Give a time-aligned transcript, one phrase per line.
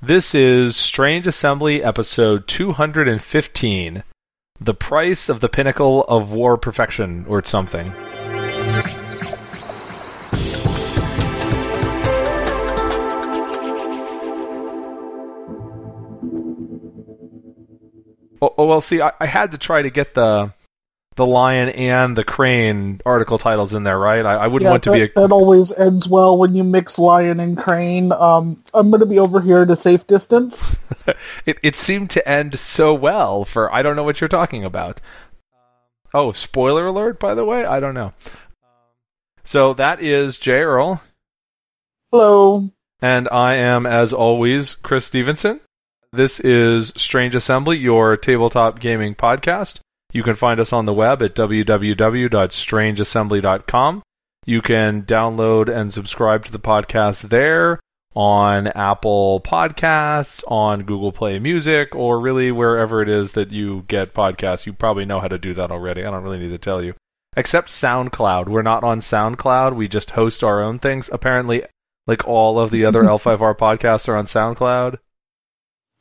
[0.00, 4.04] This is Strange Assembly episode 215
[4.60, 7.92] The Price of the Pinnacle of War Perfection, or something.
[18.40, 20.52] Oh, oh, well, see, I, I had to try to get the
[21.18, 24.24] the lion and the crane article titles in there, right?
[24.24, 26.62] I, I wouldn't yeah, want to that, be a that always ends well when you
[26.62, 28.12] mix lion and crane.
[28.12, 30.76] Um, I'm going to be over here at a safe distance.
[31.44, 35.00] it, it seemed to end so well for I don't know what you're talking about.
[36.14, 37.64] Oh, spoiler alert, by the way?
[37.64, 38.14] I don't know.
[39.42, 41.02] So that is Jay Earl,
[42.12, 42.70] Hello.
[43.02, 45.60] and I am, as always, Chris Stevenson.
[46.12, 49.80] This is Strange Assembly, your tabletop gaming podcast.
[50.12, 54.02] You can find us on the web at www.strangeassembly.com.
[54.46, 57.78] You can download and subscribe to the podcast there
[58.14, 64.14] on Apple Podcasts, on Google Play Music, or really wherever it is that you get
[64.14, 64.64] podcasts.
[64.64, 66.02] You probably know how to do that already.
[66.04, 66.94] I don't really need to tell you.
[67.36, 68.48] Except SoundCloud.
[68.48, 69.76] We're not on SoundCloud.
[69.76, 71.10] We just host our own things.
[71.12, 71.64] Apparently,
[72.06, 74.96] like all of the other L5R podcasts are on SoundCloud.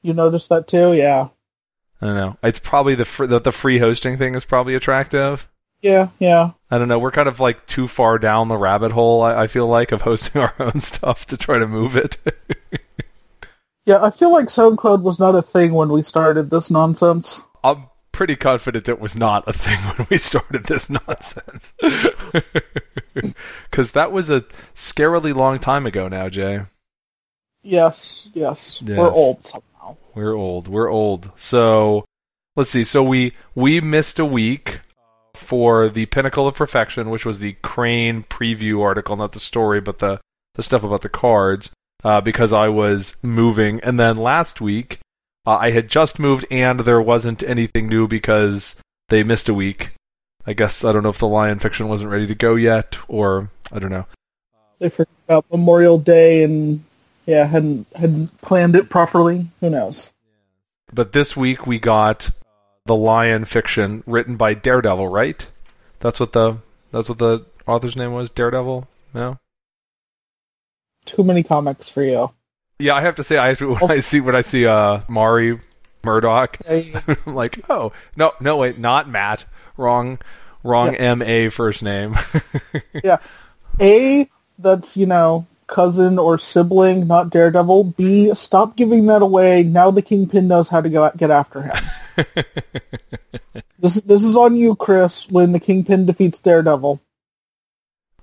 [0.02, 0.94] You noticed that too?
[0.94, 1.28] Yeah.
[2.02, 2.38] I don't know.
[2.44, 5.48] It's probably the fr- the, the free hosting thing is probably attractive.
[5.82, 6.52] Yeah, yeah.
[6.72, 7.00] I don't know.
[7.00, 9.22] We're kind of like too far down the rabbit hole.
[9.22, 12.18] I, I feel like of hosting our own stuff to try to move it.
[13.88, 17.42] Yeah, I feel like SoundCloud was not a thing when we started this nonsense.
[17.64, 21.74] I'm pretty confident it was not a thing when we started this nonsense.
[23.72, 24.42] Because that was a
[24.76, 26.62] scarily long time ago now, Jay.
[27.64, 28.80] Yes, yes.
[28.86, 28.98] Yes.
[28.98, 29.44] We're old
[29.88, 29.98] somehow.
[30.16, 30.68] We're old.
[30.68, 31.32] We're old.
[31.36, 32.06] So
[32.56, 32.84] let's see.
[32.84, 34.80] So we we missed a week
[35.34, 40.00] for the Pinnacle of Perfection, which was the Crane preview article, not the story, but
[40.00, 40.20] the
[40.56, 41.72] the stuff about the cards,
[42.04, 43.80] uh, because I was moving.
[43.82, 45.00] And then last week
[45.46, 48.76] uh, I had just moved, and there wasn't anything new because
[49.10, 49.92] they missed a week.
[50.46, 53.50] I guess I don't know if the Lion Fiction wasn't ready to go yet, or
[53.72, 54.06] I don't know.
[54.80, 56.84] They forgot about Memorial Day and
[57.28, 59.48] yeah, hadn't hadn't planned it properly.
[59.60, 60.10] Who knows?
[60.92, 62.32] But this week we got
[62.86, 65.46] the Lion Fiction written by Daredevil, right?
[66.00, 66.58] That's what the
[66.92, 68.30] that's what the author's name was.
[68.30, 68.88] Daredevil.
[69.14, 69.38] No.
[71.06, 72.32] Too many comics for you.
[72.80, 75.02] Yeah, I have to say, I have to, when I see when I see uh
[75.10, 75.60] Mari
[76.04, 79.44] Murdock, I'm like, oh no, no wait, not Matt.
[79.76, 80.20] Wrong,
[80.64, 80.96] wrong.
[80.96, 82.16] M A first name.
[83.04, 83.18] Yeah,
[83.80, 87.96] A, that's, you know, cousin or sibling, not Daredevil.
[87.98, 89.64] B, stop giving that away.
[89.64, 91.84] Now the Kingpin knows how to go get after him.
[93.80, 97.00] This, this is on you, Chris, when the Kingpin defeats Daredevil.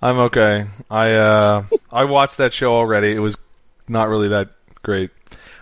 [0.03, 0.67] I'm okay.
[0.91, 3.13] I uh I watched that show already.
[3.13, 3.37] It was
[3.89, 4.51] not really that
[4.83, 5.11] great.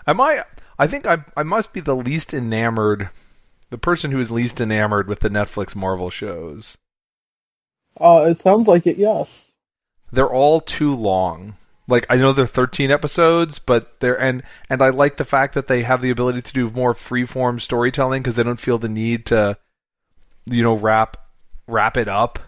[0.06, 0.44] Am I?
[0.78, 3.10] I think I I must be the least enamored,
[3.70, 6.76] the person who is least enamored with the Netflix Marvel shows.
[8.00, 9.50] Uh, it sounds like it, yes.
[10.10, 11.56] They're all too long.
[11.88, 15.68] Like I know they're 13 episodes, but they're and and I like the fact that
[15.68, 19.26] they have the ability to do more freeform storytelling because they don't feel the need
[19.26, 19.58] to,
[20.46, 21.16] you know, wrap
[21.66, 22.38] wrap it up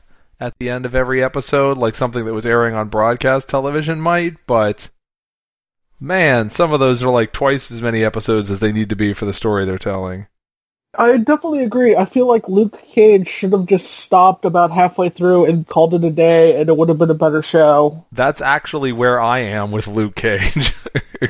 [0.41, 4.37] at the end of every episode like something that was airing on broadcast television might.
[4.47, 4.91] But
[5.99, 9.13] man, some of those are like twice as many episodes as they need to be
[9.13, 10.27] for the story they're telling.
[10.99, 11.97] I definitely agree.
[11.97, 16.05] I feel like Luke Cage should have just stopped about halfway through and called it
[16.05, 18.05] a day, and it would have been a better show.
[18.13, 20.75] That's actually where I am with Luke Cage.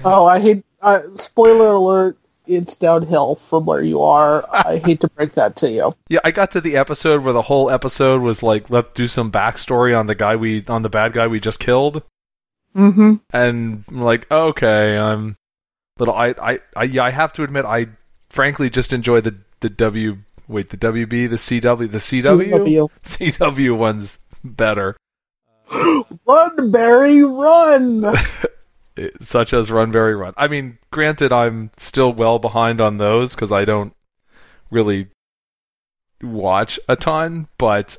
[0.05, 0.65] Oh, I hate.
[0.83, 2.19] Uh, spoiler alert!
[2.49, 4.45] It's downhill from where you are.
[4.53, 5.95] I hate to break that to you.
[6.09, 9.31] Yeah, I got to the episode where the whole episode was like, let's do some
[9.31, 12.03] backstory on the guy we on the bad guy we just killed,
[12.77, 13.15] Mm-hmm.
[13.33, 15.37] and I'm like, okay, I'm
[15.99, 16.15] little.
[16.15, 17.87] I, I, I, yeah, I have to admit, I
[18.31, 20.19] frankly just enjoy the the W.
[20.47, 24.95] Wait, the WB, the CW, the CW, CW one's better,
[25.73, 28.15] Run, Barry, run!
[29.21, 30.35] Such as Run Very Run.
[30.37, 33.95] I mean, granted, I'm still well behind on those because I don't
[34.71, 35.09] really
[36.23, 37.97] watch a ton, but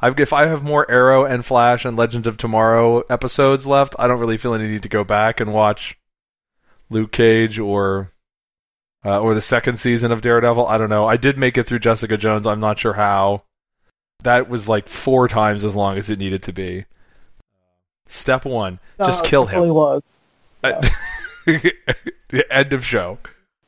[0.00, 4.06] I've, if I have more Arrow and Flash and Legends of Tomorrow episodes left, I
[4.06, 5.98] don't really feel any need to go back and watch
[6.88, 8.12] Luke Cage or
[9.04, 10.66] uh, or the second season of Daredevil.
[10.66, 11.06] I don't know.
[11.06, 12.46] I did make it through Jessica Jones.
[12.46, 13.44] I'm not sure how.
[14.24, 16.86] That was like four times as long as it needed to be.
[18.08, 19.68] Step one: just No, it kill him.
[19.68, 20.02] Was.
[22.50, 23.18] End of show.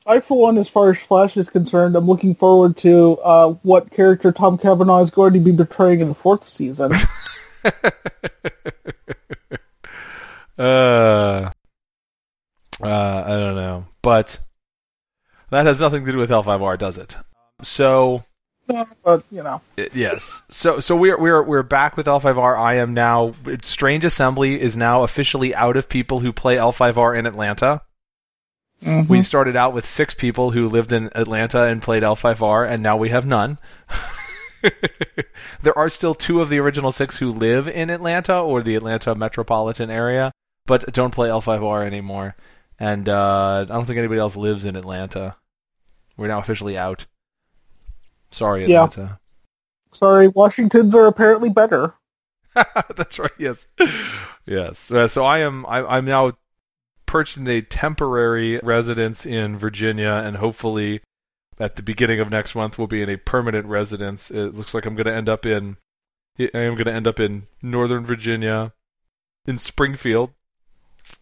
[0.07, 3.91] I, for one, as far as Flash is concerned, I'm looking forward to uh, what
[3.93, 6.93] character Tom Cavanagh is going to be portraying in the fourth season.
[10.59, 11.51] uh,
[12.83, 14.41] uh, I don't know, but
[15.51, 17.17] that has nothing to do with L5R, does it?
[17.63, 18.25] So
[18.69, 20.43] No, but you know, I- yes.
[20.49, 22.57] So so we're we're we're back with L5R.
[22.59, 27.27] I am now Strange Assembly is now officially out of people who play L5R in
[27.27, 27.83] Atlanta.
[28.83, 29.09] mhm.
[29.09, 32.97] We started out with six people who lived in Atlanta and played L5R, and now
[32.97, 33.59] we have none.
[35.63, 39.15] there are still two of the original six who live in Atlanta or the Atlanta
[39.15, 40.33] metropolitan area,
[40.67, 42.37] but don't play L5R anymore.
[42.81, 45.37] And uh, I don't think anybody else lives in Atlanta.
[46.17, 47.07] We're now officially out.
[48.31, 48.85] Sorry, Yeah.
[48.85, 49.19] Atlanta.
[49.93, 51.95] sorry, Washingtons are apparently better.
[52.97, 53.31] That's right.
[53.39, 53.67] Yes,
[54.47, 54.91] yes.
[54.91, 55.65] Uh, so I am.
[55.67, 56.33] I, I'm now
[57.07, 61.01] perched in a temporary residence in Virginia, and hopefully,
[61.61, 64.31] at the beginning of next month, we'll be in a permanent residence.
[64.33, 65.77] It looks like I'm going to end up in.
[66.39, 68.73] I am going to end up in Northern Virginia,
[69.47, 70.31] in Springfield.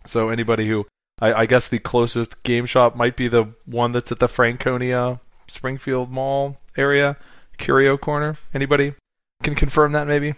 [0.06, 0.86] So anybody who,
[1.20, 5.20] I, I guess, the closest game shop might be the one that's at the Franconia
[5.46, 7.16] Springfield Mall area,
[7.56, 8.36] Curio Corner.
[8.54, 8.94] Anybody
[9.42, 10.34] can confirm that maybe?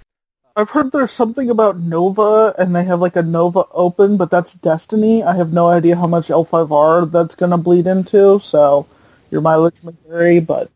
[0.56, 4.54] I've heard there's something about Nova, and they have like a Nova Open, but that's
[4.54, 5.22] Destiny.
[5.22, 8.86] I have no idea how much L5R that's going to bleed into, so
[9.30, 10.70] your mileage may vary, but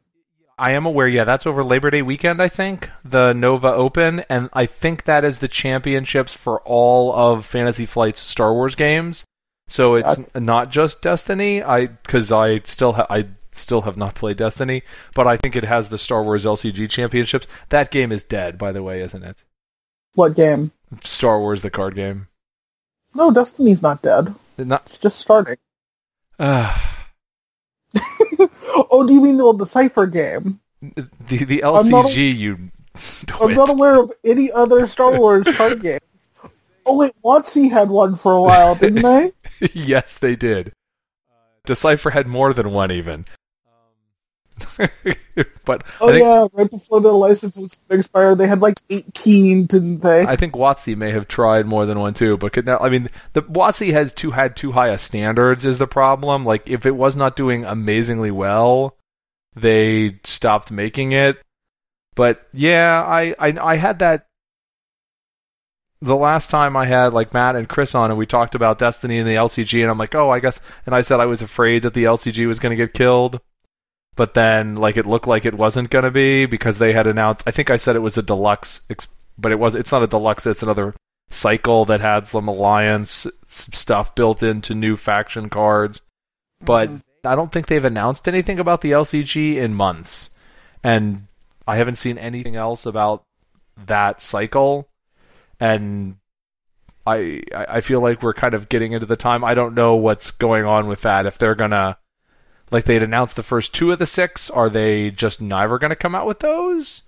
[0.56, 4.48] I am aware, yeah, that's over Labor Day weekend, I think, the Nova Open, and
[4.52, 9.24] I think that is the championships for all of Fantasy Flight's Star Wars games.
[9.68, 14.36] So it's not just Destiny, I because I still ha- I still have not played
[14.36, 14.82] Destiny,
[15.14, 17.46] but I think it has the Star Wars LCG championships.
[17.70, 19.42] That game is dead, by the way, isn't it?
[20.14, 20.70] what game?
[21.02, 22.28] Star Wars, the card game.
[23.14, 24.32] No, Destiny's not dead.
[24.58, 25.56] Not It's just starting.
[26.38, 26.76] oh,
[29.06, 30.60] do you mean the, the Cypher game?
[30.82, 32.36] the the I'm not LCG.
[32.36, 32.70] you
[33.40, 36.00] I'm not aware of any other Star Wars card games.
[36.86, 39.32] Oh wait, WotC had one for a while, didn't they?
[39.72, 40.68] yes, they did.
[41.30, 41.34] Uh,
[41.64, 43.24] Decipher had more than one, even.
[44.78, 44.88] Um,
[45.64, 50.00] but Oh think yeah, right before their license was expired, they had like 18, didn't
[50.00, 50.22] they?
[50.22, 52.36] I think WotC may have tried more than one too.
[52.36, 55.78] But could now, I mean, the WotC has too had too high a standards is
[55.78, 56.44] the problem.
[56.44, 58.96] Like if it was not doing amazingly well,
[59.54, 61.40] they stopped making it.
[62.14, 64.26] But yeah, I I, I had that.
[66.04, 69.18] The last time I had like Matt and Chris on and we talked about Destiny
[69.18, 71.82] and the LCG and I'm like, oh, I guess, and I said I was afraid
[71.82, 73.40] that the LCG was going to get killed,
[74.14, 77.42] but then like it looked like it wasn't going to be because they had announced.
[77.46, 78.82] I think I said it was a deluxe,
[79.38, 79.74] but it was.
[79.74, 80.46] It's not a deluxe.
[80.46, 80.94] It's another
[81.30, 86.02] cycle that had some alliance stuff built into new faction cards.
[86.60, 87.26] But mm-hmm.
[87.26, 90.30] I don't think they've announced anything about the LCG in months,
[90.82, 91.26] and
[91.66, 93.24] I haven't seen anything else about
[93.86, 94.88] that cycle.
[95.64, 96.16] And
[97.06, 99.42] I I feel like we're kind of getting into the time.
[99.44, 101.24] I don't know what's going on with that.
[101.26, 101.96] If they're gonna
[102.70, 106.14] like they'd announced the first two of the six, are they just never gonna come
[106.14, 107.02] out with those,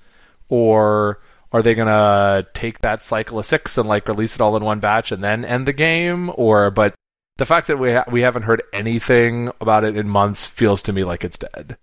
[0.48, 1.20] or
[1.52, 4.80] are they gonna take that cycle of six and like release it all in one
[4.80, 6.30] batch and then end the game?
[6.34, 6.94] Or but
[7.36, 10.92] the fact that we ha- we haven't heard anything about it in months feels to
[10.94, 11.76] me like it's dead,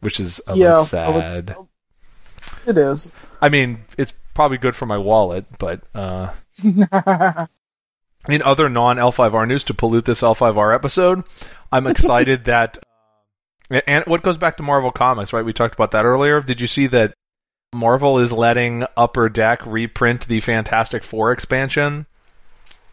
[0.00, 1.56] which is a Yeah, bit I would- sad.
[2.66, 3.10] It is.
[3.40, 6.30] I mean, it's probably good for my wallet, but uh,
[6.62, 11.24] in other non L5R news to pollute this L5R episode,
[11.72, 12.78] I'm excited that.
[13.70, 15.44] uh, And what goes back to Marvel Comics, right?
[15.44, 16.40] We talked about that earlier.
[16.40, 17.14] Did you see that
[17.74, 22.06] Marvel is letting Upper Deck reprint the Fantastic Four expansion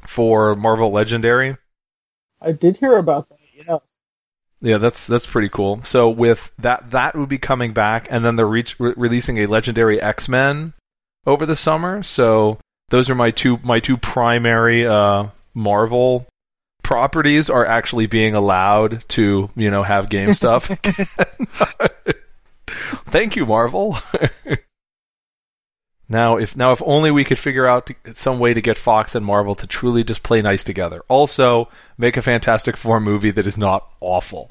[0.08, 1.58] for Marvel Legendary?
[2.42, 3.38] I did hear about that.
[3.54, 3.78] Yeah.
[4.62, 5.84] Yeah, that's that's pretty cool.
[5.84, 10.02] So with that, that would be coming back, and then they're re- releasing a Legendary
[10.02, 10.74] X Men
[11.26, 12.04] over the summer.
[12.04, 12.58] So
[12.90, 16.28] those are my two my two primary uh, Marvel
[16.84, 20.68] properties are actually being allowed to you know have game stuff.
[22.68, 23.98] Thank you, Marvel.
[26.10, 29.16] now, if now if only we could figure out to, some way to get Fox
[29.16, 31.02] and Marvel to truly just play nice together.
[31.08, 34.50] Also, make a Fantastic Four movie that is not awful.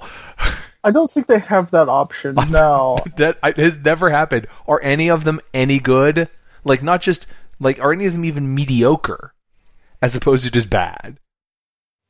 [0.84, 2.34] I don't think they have that option.
[2.50, 2.98] No.
[3.16, 4.46] that I- has never happened.
[4.66, 6.28] Are any of them any good?
[6.64, 7.26] Like not just
[7.60, 9.32] like are any of them even mediocre,
[10.00, 11.18] as opposed to just bad?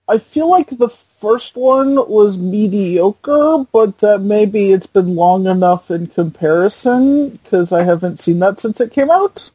[0.09, 5.91] I feel like the first one was mediocre, but that maybe it's been long enough
[5.91, 9.51] in comparison because I haven't seen that since it came out.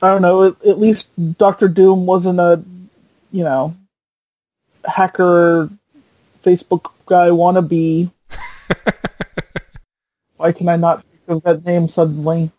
[0.00, 0.44] I don't know.
[0.44, 1.08] At, at least
[1.38, 2.62] Doctor Doom wasn't a,
[3.32, 3.74] you know,
[4.84, 5.70] hacker,
[6.44, 8.10] Facebook guy wannabe.
[10.36, 12.50] Why can I not think of that name suddenly?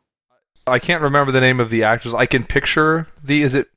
[0.68, 2.14] I can't remember the name of the actress.
[2.14, 3.70] I can picture the is it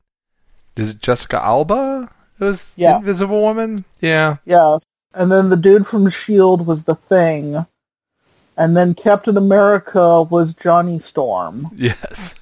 [0.76, 2.10] is it Jessica Alba?
[2.38, 2.98] It was Yeah.
[2.98, 3.84] Invisible Woman.
[4.00, 4.36] Yeah.
[4.44, 4.78] Yeah.
[5.14, 6.64] And then the dude from S.H.I.E.L.D.
[6.64, 7.64] was the Thing.
[8.58, 11.70] And then Captain America was Johnny Storm.
[11.74, 12.34] Yes.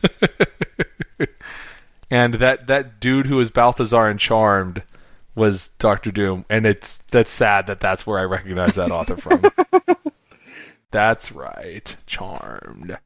[2.10, 4.82] and that that dude who was Belthazor and Charmed
[5.34, 9.42] was Doctor Doom, and it's that's sad that that's where I recognize that author from.
[10.92, 12.98] that's right, Charmed.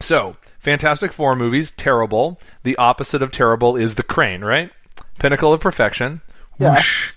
[0.00, 2.40] So, Fantastic Four movies, terrible.
[2.62, 4.70] The opposite of terrible is the Crane, right?
[5.18, 6.20] Pinnacle of perfection.
[6.58, 6.74] Yeah.
[6.74, 7.14] Whoosh.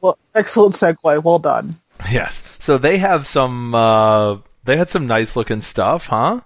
[0.00, 1.22] Well, excellent segue.
[1.22, 1.80] Well done.
[2.10, 2.58] Yes.
[2.60, 3.74] So they have some.
[3.74, 6.40] Uh, they had some nice looking stuff, huh?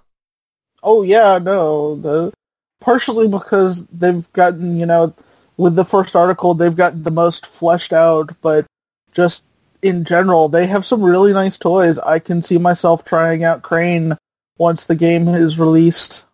[0.81, 1.95] Oh yeah, no.
[1.95, 2.33] The
[2.79, 5.13] partially because they've gotten, you know,
[5.57, 8.65] with the first article, they've gotten the most fleshed out, but
[9.11, 9.43] just
[9.81, 11.97] in general, they have some really nice toys.
[11.97, 14.17] I can see myself trying out Crane
[14.59, 16.25] once the game is released.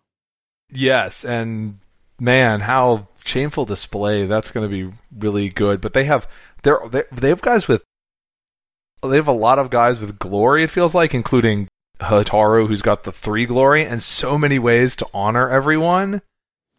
[0.70, 1.78] Yes, and
[2.20, 4.26] man, how shameful display.
[4.26, 5.80] That's going to be really good.
[5.80, 6.28] But they have
[6.62, 7.82] they're, they they have guys with
[9.02, 10.64] they have a lot of guys with glory.
[10.64, 11.68] It feels like, including
[12.00, 16.22] Hotaru, who's got the three glory, and so many ways to honor everyone.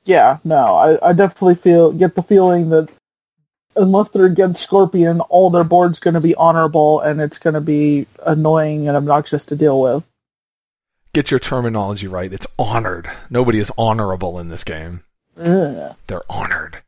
[0.03, 2.89] Yeah, no, I, I definitely feel get the feeling that
[3.75, 7.61] unless they're against Scorpion, all their board's going to be honorable, and it's going to
[7.61, 10.03] be annoying and obnoxious to deal with.
[11.17, 12.31] Get your terminology right.
[12.31, 13.09] It's honored.
[13.31, 15.01] Nobody is honorable in this game.
[15.35, 15.95] Ugh.
[16.05, 16.83] They're honored.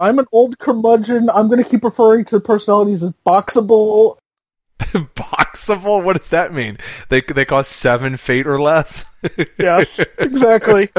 [0.00, 1.30] I'm an old curmudgeon.
[1.30, 4.16] I'm going to keep referring to personalities as boxable.
[4.80, 6.02] Boxable?
[6.02, 6.78] What does that mean?
[7.08, 9.04] They they cost seven fate or less.
[9.56, 10.90] Yes, exactly.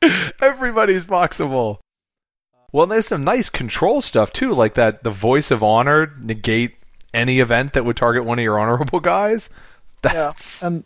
[0.40, 1.78] Everybody's boxable.
[2.70, 5.02] Well, there's some nice control stuff too, like that.
[5.02, 6.76] The voice of honor negate
[7.12, 9.50] any event that would target one of your honorable guys.
[10.04, 10.84] Yeah, and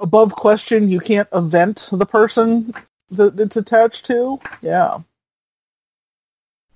[0.00, 2.72] above question, you can't event the person
[3.10, 4.40] that it's attached to.
[4.62, 4.98] Yeah,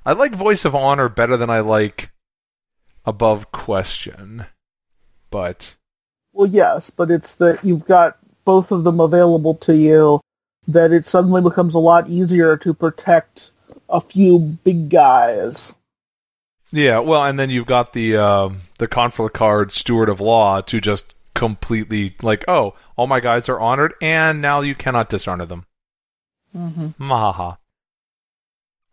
[0.04, 2.10] I like voice of honor better than I like
[3.04, 4.46] above question,
[5.30, 5.76] but
[6.32, 10.20] well, yes, but it's that you've got both of them available to you.
[10.68, 13.50] That it suddenly becomes a lot easier to protect
[13.88, 15.74] a few big guys.
[16.70, 17.00] yeah.
[17.00, 21.14] Well, and then you've got the uh, the conflict card steward of law to just
[21.34, 25.66] completely like, oh, all my guys are honored, and now you cannot dishonor them.
[26.56, 27.02] Mm-hmm.
[27.02, 27.58] Mahaha.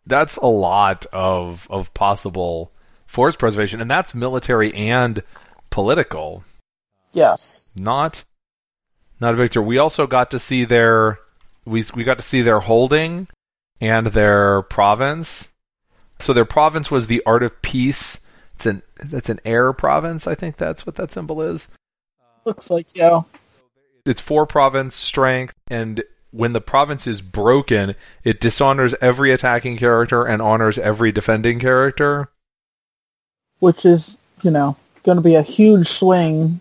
[0.06, 2.72] That's a lot of of possible
[3.06, 5.22] force preservation, and that's military and
[5.68, 6.44] political.
[7.12, 7.66] Yes.
[7.76, 8.24] Not
[9.20, 9.62] not Victor.
[9.62, 11.18] We also got to see their
[11.64, 13.28] we we got to see their holding
[13.80, 15.50] and their province.
[16.18, 18.20] So their province was the art of peace.
[18.54, 20.26] It's an that's an air province.
[20.26, 21.68] I think that's what that symbol is.
[22.44, 23.22] Looks like yeah.
[24.06, 27.94] It's four province strength, and when the province is broken,
[28.24, 32.30] it dishonors every attacking character and honors every defending character.
[33.60, 36.60] which is, you know, going to be a huge swing.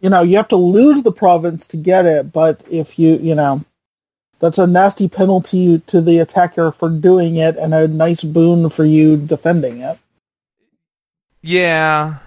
[0.00, 3.34] You know, you have to lose the province to get it, but if you, you
[3.34, 3.64] know,
[4.38, 8.84] that's a nasty penalty to the attacker for doing it and a nice boon for
[8.84, 9.98] you defending it.
[11.42, 12.18] Yeah.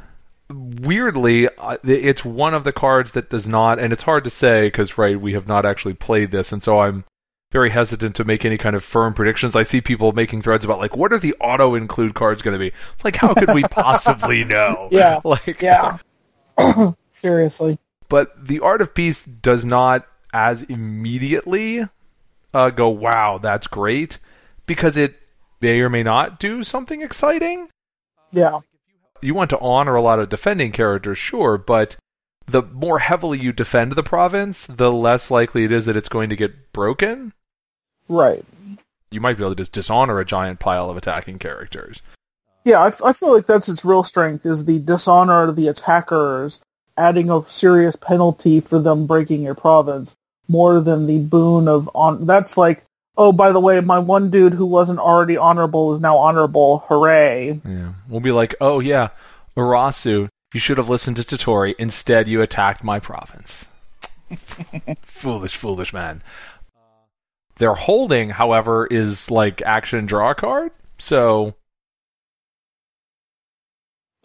[0.54, 1.50] Weirdly,
[1.84, 5.20] it's one of the cards that does not, and it's hard to say because, right,
[5.20, 7.04] we have not actually played this, and so I'm
[7.52, 9.56] very hesitant to make any kind of firm predictions.
[9.56, 12.60] I see people making threads about, like, what are the auto include cards going to
[12.60, 12.74] be?
[13.04, 14.90] Like, how could we possibly know?
[14.92, 15.98] Yeah, Like, Yeah.
[17.10, 17.80] Seriously.
[18.10, 21.82] but the art of peace does not as immediately
[22.54, 24.20] uh, go wow that's great
[24.66, 25.16] because it
[25.62, 27.68] may or may not do something exciting
[28.32, 28.60] Yeah.
[29.26, 31.96] You want to honor a lot of defending characters sure but
[32.46, 36.30] the more heavily you defend the province the less likely it is that it's going
[36.30, 37.34] to get broken
[38.08, 38.46] Right.
[39.12, 42.02] you might be able to just dishonor a giant pile of attacking characters
[42.64, 46.60] Yeah, I, I feel like that's its real strength is the dishonor of the attackers,
[46.98, 50.16] adding a serious penalty for them breaking your province,
[50.48, 52.26] more than the boon of on.
[52.26, 52.84] That's like,
[53.18, 56.86] oh, by the way, my one dude who wasn't already honorable is now honorable.
[56.88, 57.60] Hooray!
[57.66, 59.10] yeah we'll be like oh yeah
[59.58, 61.76] urasu you should have listened to Toturi.
[61.78, 63.68] Instead, you attacked my province.
[65.02, 66.24] foolish, foolish man.
[67.58, 70.72] Their holding, however, is like action draw card.
[70.98, 71.56] So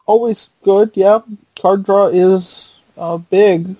[0.06, 0.92] Always good.
[0.94, 1.18] Yeah,
[1.60, 3.74] card draw is uh, big.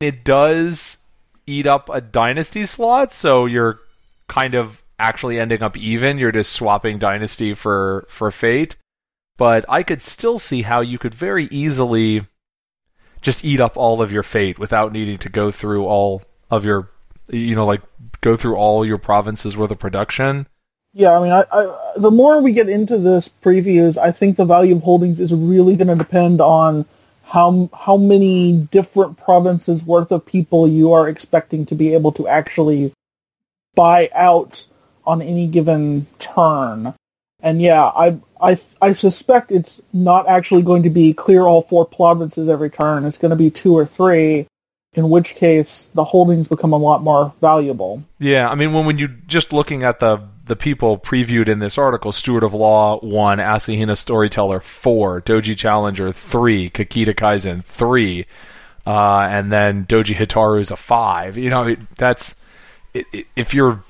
[0.00, 0.98] it does
[1.46, 3.12] eat up a dynasty slot.
[3.12, 3.78] So you're
[4.32, 6.16] kind of actually ending up even.
[6.16, 8.76] You're just swapping dynasty for for fate.
[9.36, 12.26] But I could still see how you could very easily
[13.20, 16.90] just eat up all of your fate without needing to go through all of your,
[17.28, 17.82] you know, like
[18.20, 20.46] go through all your provinces worth of production.
[20.94, 24.44] Yeah, I mean, I, I, the more we get into this previews, I think the
[24.44, 26.84] value of holdings is really going to depend on
[27.24, 32.28] how how many different provinces worth of people you are expecting to be able to
[32.28, 32.92] actually
[33.74, 34.66] buy out
[35.04, 36.94] on any given turn.
[37.40, 41.84] And yeah, I I I suspect it's not actually going to be clear all four
[41.84, 43.04] provinces every turn.
[43.04, 44.46] It's going to be two or three,
[44.94, 48.04] in which case the holdings become a lot more valuable.
[48.18, 51.78] Yeah, I mean when when you just looking at the the people previewed in this
[51.78, 58.26] article, Steward of Law one, Asahina Storyteller four, Doji Challenger three, Kakita Kaizen three,
[58.86, 61.36] uh, and then Doji Hotaru is a five.
[61.36, 62.36] You know, that's
[62.94, 63.82] if your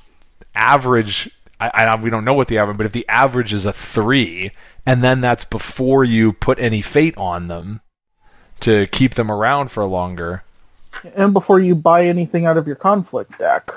[0.55, 1.31] average.
[1.61, 4.51] I, I, we don't know what the average, but if the average is a three,
[4.85, 7.81] and then that's before you put any fate on them
[8.61, 10.43] to keep them around for longer,
[11.15, 13.71] and before you buy anything out of your conflict deck.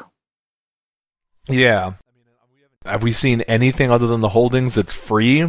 [1.48, 1.94] Yeah,
[2.86, 5.48] have we seen anything other than the holdings that's free?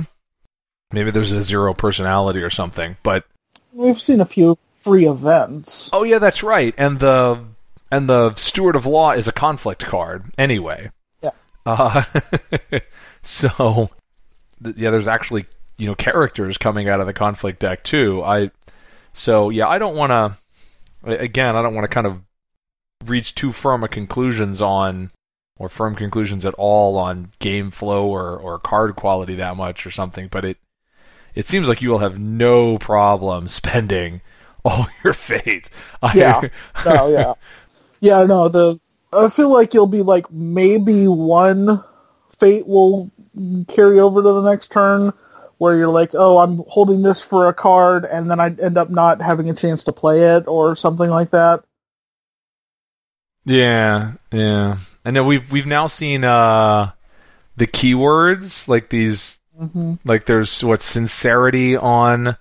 [0.92, 3.24] Maybe there's a zero personality or something, but
[3.72, 5.90] we've seen a few free events.
[5.92, 6.74] Oh yeah, that's right.
[6.76, 7.44] And the
[7.90, 10.90] and the Steward of Law is a conflict card anyway.
[11.22, 11.30] Yeah.
[11.64, 12.02] Uh,
[13.22, 13.90] so
[14.62, 15.46] yeah, there's actually
[15.78, 18.22] you know characters coming out of the conflict deck too.
[18.22, 18.50] I
[19.12, 20.36] so yeah, I don't want to.
[21.04, 22.20] Again, I don't want to kind of
[23.04, 25.10] reach too firm a conclusions on
[25.58, 29.90] or firm conclusions at all on game flow or, or card quality that much or
[29.90, 30.58] something, but it
[31.34, 34.20] it seems like you will have no problem spending
[34.64, 35.70] all your fate.
[36.14, 36.48] Yeah.
[36.84, 37.34] no, yeah.
[38.00, 38.78] Yeah, no, the
[39.12, 41.82] I feel like you'll be like maybe one
[42.38, 43.10] fate will
[43.68, 45.12] carry over to the next turn
[45.58, 48.90] where you're like, oh, I'm holding this for a card, and then I end up
[48.90, 51.64] not having a chance to play it or something like that.
[53.44, 54.78] Yeah, yeah.
[55.04, 56.90] I know we've we've now seen uh,
[57.56, 59.94] the keywords like these, mm-hmm.
[60.04, 62.36] like there's what sincerity on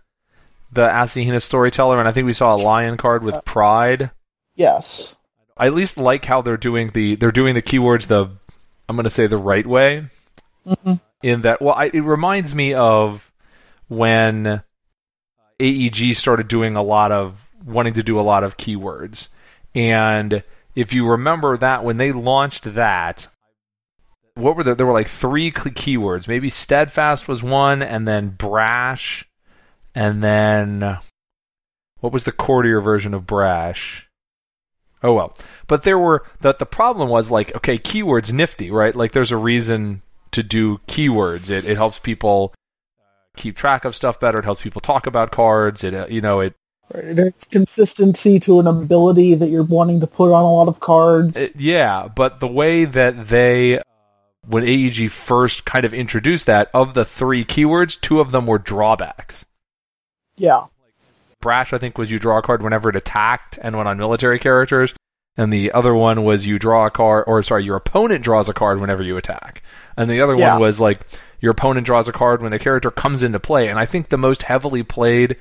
[0.72, 4.12] the Asahina storyteller, and I think we saw a lion card with pride.
[4.56, 5.16] Yes,
[5.58, 8.30] I at least like how they're doing the they're doing the keywords the
[8.88, 10.06] I'm going to say the right way.
[10.66, 10.96] Mm-hmm.
[11.24, 13.32] In that, well, I, it reminds me of
[13.88, 14.62] when
[15.60, 19.30] AEG started doing a lot of wanting to do a lot of keywords
[19.76, 20.44] and
[20.76, 23.28] if you remember that when they launched that,
[24.36, 24.76] what were there?
[24.76, 26.28] There were like three keywords.
[26.28, 29.26] Maybe steadfast was one, and then brash,
[29.94, 31.00] and then
[32.00, 34.10] what was the courtier version of brash?
[35.06, 35.38] Oh well,
[35.68, 38.96] but there were that the problem was like okay, keywords nifty, right?
[38.96, 41.52] Like there's a reason to do keywords.
[41.52, 42.56] It it helps people
[43.38, 44.40] keep track of stuff better.
[44.40, 45.84] It helps people talk about cards.
[45.84, 46.56] It uh, you know it
[46.94, 47.18] Right.
[47.18, 51.36] It's consistency to an ability that you're wanting to put on a lot of cards.
[51.36, 53.82] Uh, yeah, but the way that they,
[54.48, 58.60] when AEG first kind of introduced that, of the three keywords, two of them were
[58.60, 59.46] drawbacks.
[60.38, 60.66] Yeah.
[61.46, 64.40] Brash, I think, was you draw a card whenever it attacked and went on military
[64.40, 64.96] characters.
[65.38, 68.54] And the other one was you draw a card, or sorry, your opponent draws a
[68.54, 69.62] card whenever you attack.
[69.96, 70.54] And the other yeah.
[70.54, 71.06] one was like
[71.40, 73.68] your opponent draws a card when the character comes into play.
[73.68, 75.38] And I think the most heavily played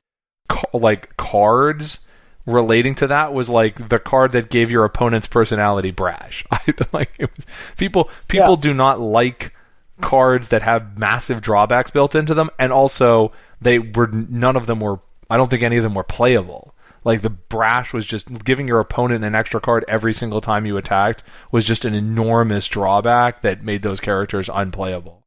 [0.74, 2.00] like cards
[2.44, 6.44] relating to that was like the card that gave your opponent's personality brash.
[6.50, 6.60] I
[6.92, 7.46] like it was
[7.78, 8.60] people people yes.
[8.60, 9.54] do not like
[10.02, 14.80] cards that have massive drawbacks built into them and also they were none of them
[14.80, 16.74] were I don't think any of them were playable.
[17.04, 20.76] Like the brash was just giving your opponent an extra card every single time you
[20.76, 25.22] attacked was just an enormous drawback that made those characters unplayable.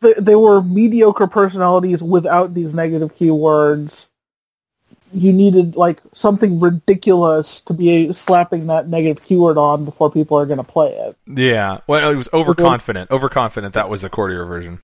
[0.00, 4.06] They, they were mediocre personalities without these negative keywords
[5.12, 10.46] you needed like something ridiculous to be slapping that negative keyword on before people are
[10.46, 11.16] going to play it.
[11.26, 13.10] Yeah, well, it was overconfident.
[13.10, 13.74] Overconfident.
[13.74, 14.80] That was the courtier version.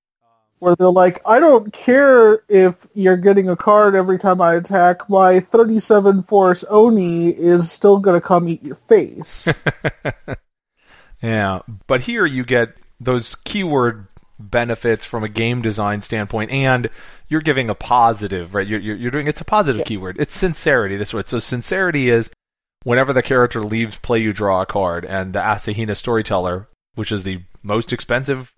[0.65, 5.07] Where they're like, I don't care if you're getting a card every time I attack.
[5.07, 9.47] My 37 force Oni is still going to come eat your face.
[11.21, 14.07] yeah, but here you get those keyword
[14.39, 16.89] benefits from a game design standpoint and
[17.29, 19.85] you're giving a positive right you're, you're, you're doing it's a positive yeah.
[19.85, 22.29] keyword it's sincerity this way so sincerity is
[22.83, 27.23] whenever the character leaves play you draw a card and the asahina storyteller which is
[27.23, 28.51] the most expensive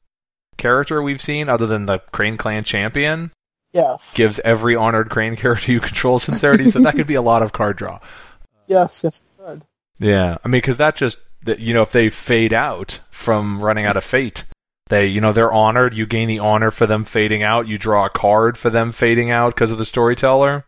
[0.57, 3.31] character we've seen other than the crane clan champion
[3.73, 7.43] yes gives every honored crane character you control sincerity so that could be a lot
[7.43, 7.99] of card draw
[8.67, 9.63] yes yes it could
[9.99, 13.85] yeah i mean because that just that you know if they fade out from running
[13.85, 14.45] out of fate
[14.89, 15.95] they, you know, they're honored.
[15.95, 17.67] You gain the honor for them fading out.
[17.67, 20.65] You draw a card for them fading out because of the storyteller.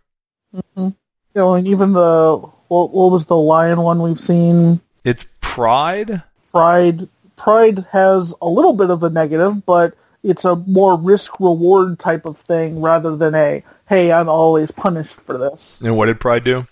[0.54, 0.82] Mm-hmm.
[0.82, 0.96] You
[1.36, 4.82] know, and even the what, what was the lion one we've seen?
[5.04, 6.24] It's Pride.
[6.52, 7.08] Pride.
[7.40, 12.26] Pride has a little bit of a negative, but it's a more risk reward type
[12.26, 15.80] of thing rather than a hey, I'm always punished for this.
[15.82, 16.68] And what did Pride do?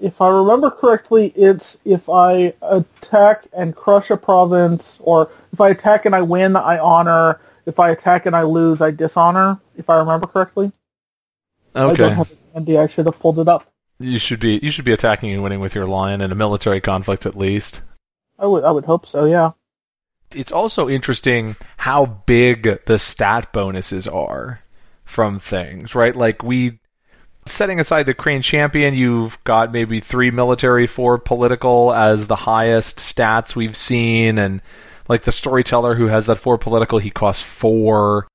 [0.00, 5.70] If I remember correctly, it's if I attack and crush a province, or if I
[5.70, 7.40] attack and I win, I honor.
[7.66, 9.60] If I attack and I lose, I dishonor.
[9.76, 10.72] If I remember correctly.
[11.76, 11.92] Okay.
[11.92, 12.78] I don't have it handy.
[12.78, 13.70] I should have pulled it up.
[13.98, 16.80] You should be you should be attacking and winning with your lion in a military
[16.80, 17.82] conflict at least.
[18.38, 18.64] I would.
[18.64, 19.26] I would hope so.
[19.26, 19.50] Yeah.
[20.34, 24.60] It's also interesting how big the stat bonuses are
[25.04, 26.14] from things, right?
[26.14, 26.80] Like we
[27.46, 32.98] setting aside the Crane champion, you've got maybe 3 military, 4 political as the highest
[32.98, 34.60] stats we've seen and
[35.08, 38.28] like the storyteller who has that 4 political, he costs 4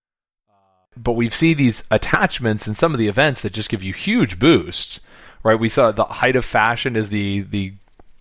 [0.95, 4.39] but we've seen these attachments in some of the events that just give you huge
[4.39, 5.01] boosts,
[5.43, 5.59] right?
[5.59, 7.73] We saw the height of fashion is the the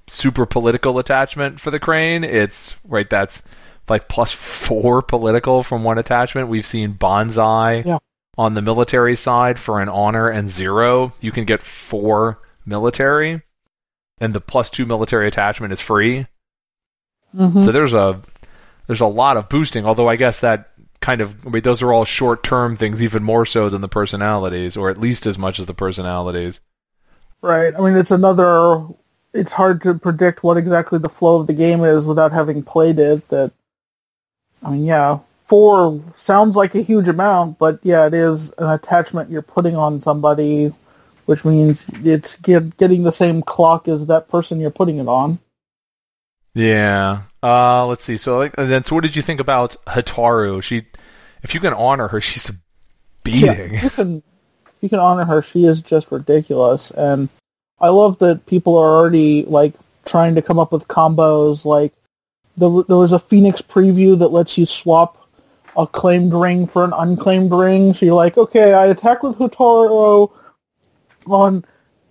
[0.08, 2.24] super political attachment for the crane.
[2.24, 3.42] It's right that's
[3.88, 6.48] like plus four political from one attachment.
[6.48, 7.98] We've seen bonsai Yeah.
[8.38, 11.12] on the military side for an honor and zero.
[11.20, 13.42] You can get four military,
[14.20, 16.26] and the plus two military attachment is free.
[17.36, 18.20] hmm So there's a
[18.86, 19.86] there's a lot of boosting.
[19.86, 23.22] Although I guess that kind of I mean, those are all short term things, even
[23.22, 26.60] more so than the personalities, or at least as much as the personalities.
[27.40, 27.74] Right.
[27.76, 28.86] I mean, it's another.
[29.34, 32.98] It's hard to predict what exactly the flow of the game is without having played
[32.98, 33.26] it.
[33.30, 33.50] That,
[34.62, 39.30] I mean, yeah, four sounds like a huge amount, but yeah, it is an attachment
[39.30, 40.72] you're putting on somebody,
[41.26, 45.38] which means it's get, getting the same clock as that person you're putting it on.
[46.54, 47.22] Yeah.
[47.42, 48.16] Uh, let's see.
[48.16, 50.62] So, like, and then, so what did you think about Hotaru?
[50.62, 50.86] She,
[51.42, 52.52] if you can honor her, she's a
[53.24, 53.74] beating.
[53.74, 54.22] Yeah, you can
[54.80, 55.42] you can honor her.
[55.42, 57.28] She is just ridiculous, and
[57.80, 61.64] I love that people are already like trying to come up with combos.
[61.64, 61.92] Like
[62.56, 65.18] there, there was a Phoenix preview that lets you swap
[65.76, 67.94] a claimed ring for an unclaimed ring.
[67.94, 70.30] So you're like, okay, I attack with Hotaru
[71.26, 71.64] on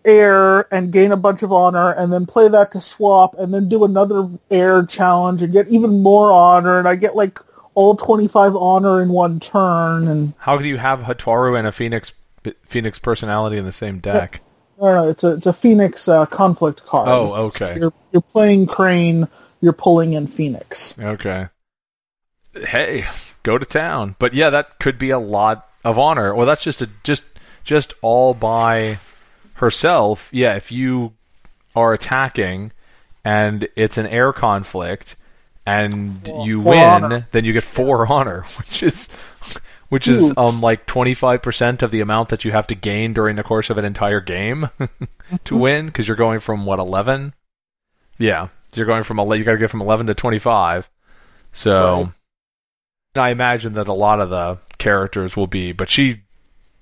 [0.04, 3.70] air and gain a bunch of honor, and then play that to swap, and then
[3.70, 7.40] do another air challenge and get even more honor, and I get like
[7.76, 12.14] all 25 honor in one turn, and How do you have Hotaru and a Phoenix
[12.66, 14.42] Phoenix personality in the same deck?
[14.80, 15.10] Don't know.
[15.10, 17.08] It's a it's a Phoenix uh, conflict card.
[17.08, 17.78] Oh, okay.
[17.78, 19.28] You're you're playing Crane.
[19.62, 20.96] You're pulling in Phoenix.
[21.00, 21.48] Okay.
[22.54, 23.08] Hey,
[23.44, 24.16] go to town.
[24.20, 26.36] But yeah, that could be a lot of honor.
[26.36, 27.24] Well, that's just a just
[27.64, 28.98] just all by
[29.56, 30.30] herself.
[30.32, 31.14] Yeah, if you
[31.76, 32.72] are attacking
[33.24, 35.16] and it's an air conflict
[35.66, 37.28] and Four- you win, honor.
[37.32, 39.10] then you get 4 honor, which is
[39.90, 43.44] which is um like 25% of the amount that you have to gain during the
[43.44, 44.70] course of an entire game
[45.44, 47.34] to win because you're going from what 11?
[48.18, 50.90] Yeah, you're going from 11, you got to get from 11 to 25.
[51.54, 52.12] So
[53.16, 56.22] I imagine that a lot of the characters will be, but she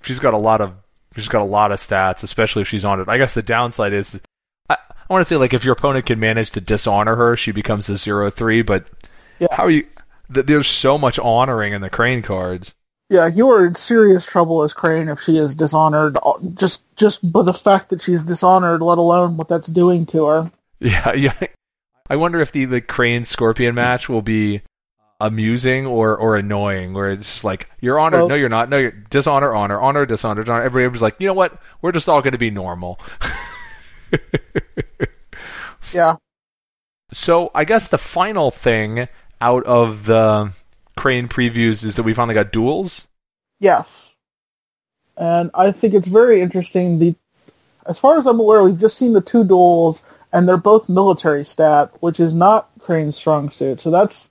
[0.02, 0.74] she's got a lot of
[1.16, 3.08] she's got a lot of stats, especially if she's on it.
[3.08, 4.20] I guess the downside is
[4.68, 7.50] I, I want to say like if your opponent can manage to dishonor her, she
[7.52, 8.62] becomes a zero three.
[8.62, 8.86] But
[9.40, 9.48] Yeah.
[9.50, 9.86] how are you?
[10.32, 12.74] th- There's so much honoring in the crane cards.
[13.08, 16.16] Yeah, you are in serious trouble as Crane if she is dishonored.
[16.24, 20.26] uh, Just just by the fact that she's dishonored, let alone what that's doing to
[20.26, 20.52] her.
[20.78, 21.34] Yeah, yeah.
[22.10, 24.60] I wonder if the the crane scorpion match will be
[25.20, 28.76] amusing or or annoying, where it's just like you're honored, Well- no, you're not, no,
[28.78, 30.62] you're dishonor, honor, honor, dishonor, dishonor.
[30.62, 31.58] Everybody's like, you know what?
[31.80, 32.98] We're just all going to be normal.
[35.92, 36.16] Yeah.
[37.12, 39.08] So I guess the final thing
[39.40, 40.52] out of the
[40.96, 43.08] crane previews is that we finally got duels.
[43.58, 44.14] Yes.
[45.16, 46.98] And I think it's very interesting.
[46.98, 47.14] The
[47.86, 51.44] as far as I'm aware, we've just seen the two duels, and they're both military
[51.44, 53.80] stat, which is not Crane's strong suit.
[53.80, 54.30] So that's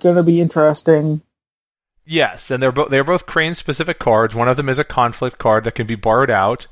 [0.00, 1.22] going to be interesting.
[2.04, 4.34] Yes, and they're both they're both crane specific cards.
[4.34, 6.68] One of them is a conflict card that can be borrowed out,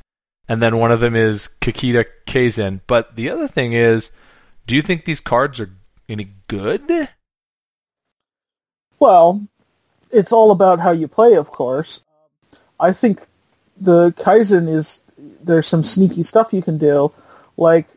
[0.48, 2.80] and then one of them is Kakita Kaizen.
[2.86, 4.10] But the other thing is,
[4.66, 5.70] do you think these cards are
[6.08, 7.08] any good?
[9.00, 9.44] Well,
[10.12, 12.00] it's all about how you play, of course.
[12.78, 13.20] I think
[13.76, 15.00] the Kaizen is
[15.42, 17.12] there's some sneaky stuff you can do,
[17.56, 17.88] like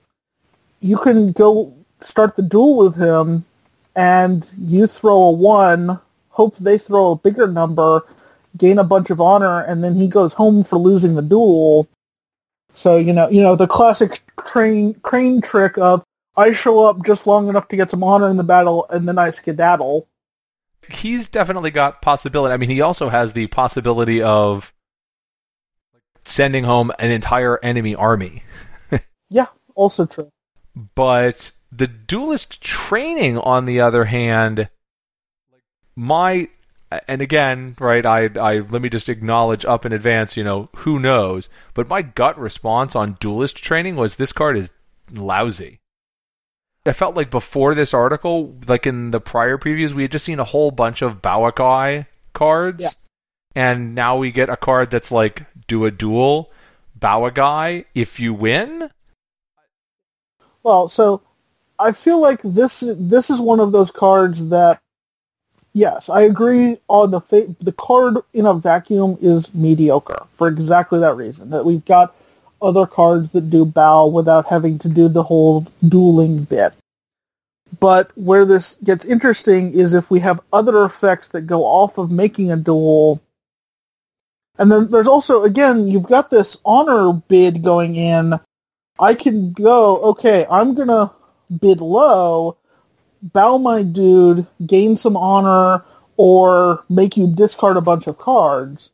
[0.79, 3.45] you can go start the duel with him,
[3.95, 8.05] and you throw a one, hope they throw a bigger number,
[8.55, 11.87] gain a bunch of honor, and then he goes home for losing the duel.
[12.75, 16.03] So you know, you know the classic crane crane trick of
[16.35, 19.17] I show up just long enough to get some honor in the battle, and then
[19.17, 20.07] I skedaddle.
[20.89, 22.53] He's definitely got possibility.
[22.53, 24.73] I mean, he also has the possibility of
[26.23, 28.43] sending home an entire enemy army.
[29.29, 30.31] Yeah, also true.
[30.95, 34.69] But the duelist training, on the other hand,
[35.95, 36.49] my
[37.07, 40.99] and again, right, I I let me just acknowledge up in advance, you know, who
[40.99, 44.71] knows, but my gut response on duelist training was this card is
[45.11, 45.79] lousy.
[46.85, 50.39] I felt like before this article, like in the prior previews, we had just seen
[50.39, 52.83] a whole bunch of Baoakai cards.
[52.83, 52.89] Yeah.
[53.55, 56.51] And now we get a card that's like do a duel,
[56.97, 58.91] Baoagai if you win.
[60.63, 61.21] Well, so
[61.79, 64.81] I feel like this this is one of those cards that
[65.73, 70.99] yes, I agree on the fa- the card in a vacuum is mediocre for exactly
[70.99, 72.15] that reason that we've got
[72.61, 76.73] other cards that do bow without having to do the whole dueling bit.
[77.79, 82.09] But where this gets interesting is if we have other effects that go off of
[82.11, 83.21] making a duel.
[84.57, 88.39] And then there's also, again, you've got this honor bid going in.
[88.99, 91.11] I can go, okay, I'm going to
[91.59, 92.57] bid low,
[93.21, 95.83] bow my dude, gain some honor,
[96.17, 98.89] or make you discard a bunch of cards.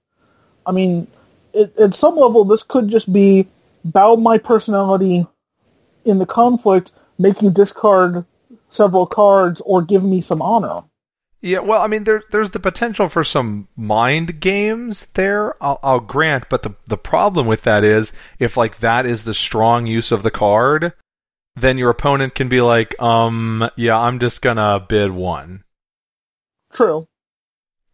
[0.65, 1.07] I mean,
[1.53, 3.47] it, at some level, this could just be
[3.85, 5.25] bow my personality
[6.05, 8.25] in the conflict, make you discard
[8.69, 10.83] several cards, or give me some honor.
[11.45, 15.61] Yeah, well, I mean, there, there's the potential for some mind games there.
[15.61, 19.33] I'll, I'll grant, but the the problem with that is if like that is the
[19.33, 20.93] strong use of the card,
[21.57, 25.65] then your opponent can be like, um, yeah, I'm just gonna bid one,
[26.71, 27.07] True.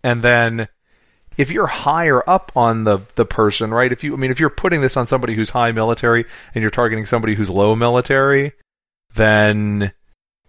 [0.03, 0.67] and then
[1.35, 3.91] if you're higher up on the the person, right?
[3.91, 6.69] If you, I mean, if you're putting this on somebody who's high military and you're
[6.69, 8.53] targeting somebody who's low military,
[9.15, 9.91] then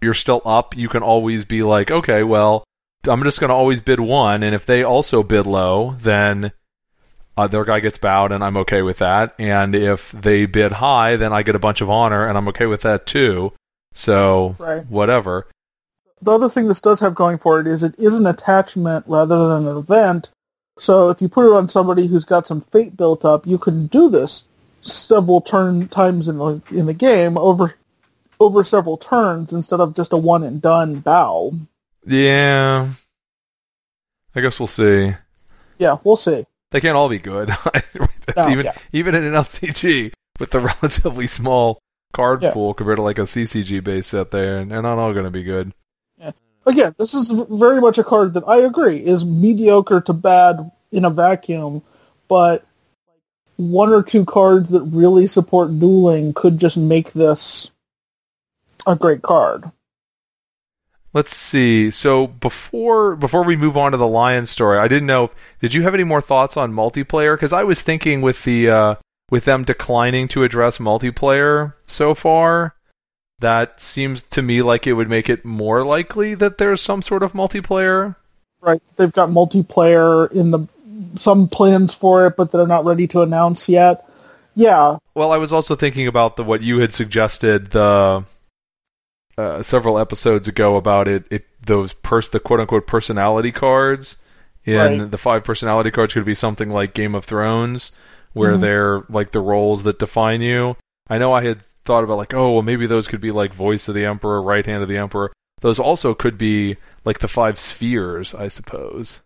[0.03, 0.77] you're still up.
[0.77, 2.63] You can always be like, okay, well,
[3.07, 6.51] I'm just going to always bid one, and if they also bid low, then
[7.37, 9.33] uh, their guy gets bowed, and I'm okay with that.
[9.39, 12.65] And if they bid high, then I get a bunch of honor, and I'm okay
[12.65, 13.53] with that too.
[13.93, 14.85] So Right.
[14.87, 15.47] whatever.
[16.21, 19.47] The other thing this does have going for it is it is an attachment rather
[19.47, 20.29] than an event.
[20.77, 23.87] So if you put it on somebody who's got some fate built up, you can
[23.87, 24.43] do this
[24.83, 27.75] several turn times in the in the game over
[28.39, 31.53] over several turns instead of just a one and done bow.
[32.05, 32.89] Yeah.
[34.35, 35.13] I guess we'll see.
[35.77, 36.45] Yeah, we'll see.
[36.71, 37.49] They can't all be good.
[38.49, 38.73] Even yeah.
[38.93, 41.79] even in an LCG with the relatively small
[42.13, 42.53] card Yeah.
[42.53, 45.31] pool compared to like a CCG base set there, and they're not all going to
[45.31, 45.73] be good.
[46.17, 46.31] Yeah.
[46.65, 51.03] Again, this is very much a card that I agree is mediocre to bad in
[51.03, 51.81] a vacuum,
[52.29, 52.65] but
[53.57, 57.69] one or two cards that really support dueling could just make this
[58.87, 59.69] a great card.
[61.13, 61.91] Let's see.
[61.91, 65.31] So before before we move on to the Lion story, I didn't know.
[65.59, 67.35] Did you have any more thoughts on multiplayer?
[67.35, 68.95] Because I was thinking with the uh,
[69.29, 72.75] with them declining to address multiplayer so far,
[73.39, 77.23] that seems to me like it would make it more likely that there's some sort
[77.23, 78.15] of multiplayer.
[78.61, 78.81] Right?
[78.95, 80.67] They've got multiplayer in the
[81.19, 84.07] some plans for it, but they're not ready to announce yet.
[84.53, 88.25] Yeah, Well, I was also thinking about the what you had suggested the
[89.41, 91.25] uh, several episodes ago about it.
[91.31, 94.17] It those pers- the quote unquote personality cards
[94.65, 95.11] in Right.
[95.11, 97.91] the five personality cards could be something like Game of Thrones,
[98.33, 98.61] where Mhm.
[98.61, 100.75] they're like the roles that define you.
[101.09, 103.87] I know I had thought about like, oh, well, maybe those could be like voice
[103.87, 105.31] of the emperor, right hand of the emperor.
[105.61, 109.21] Those also could be like the five spheres, I suppose.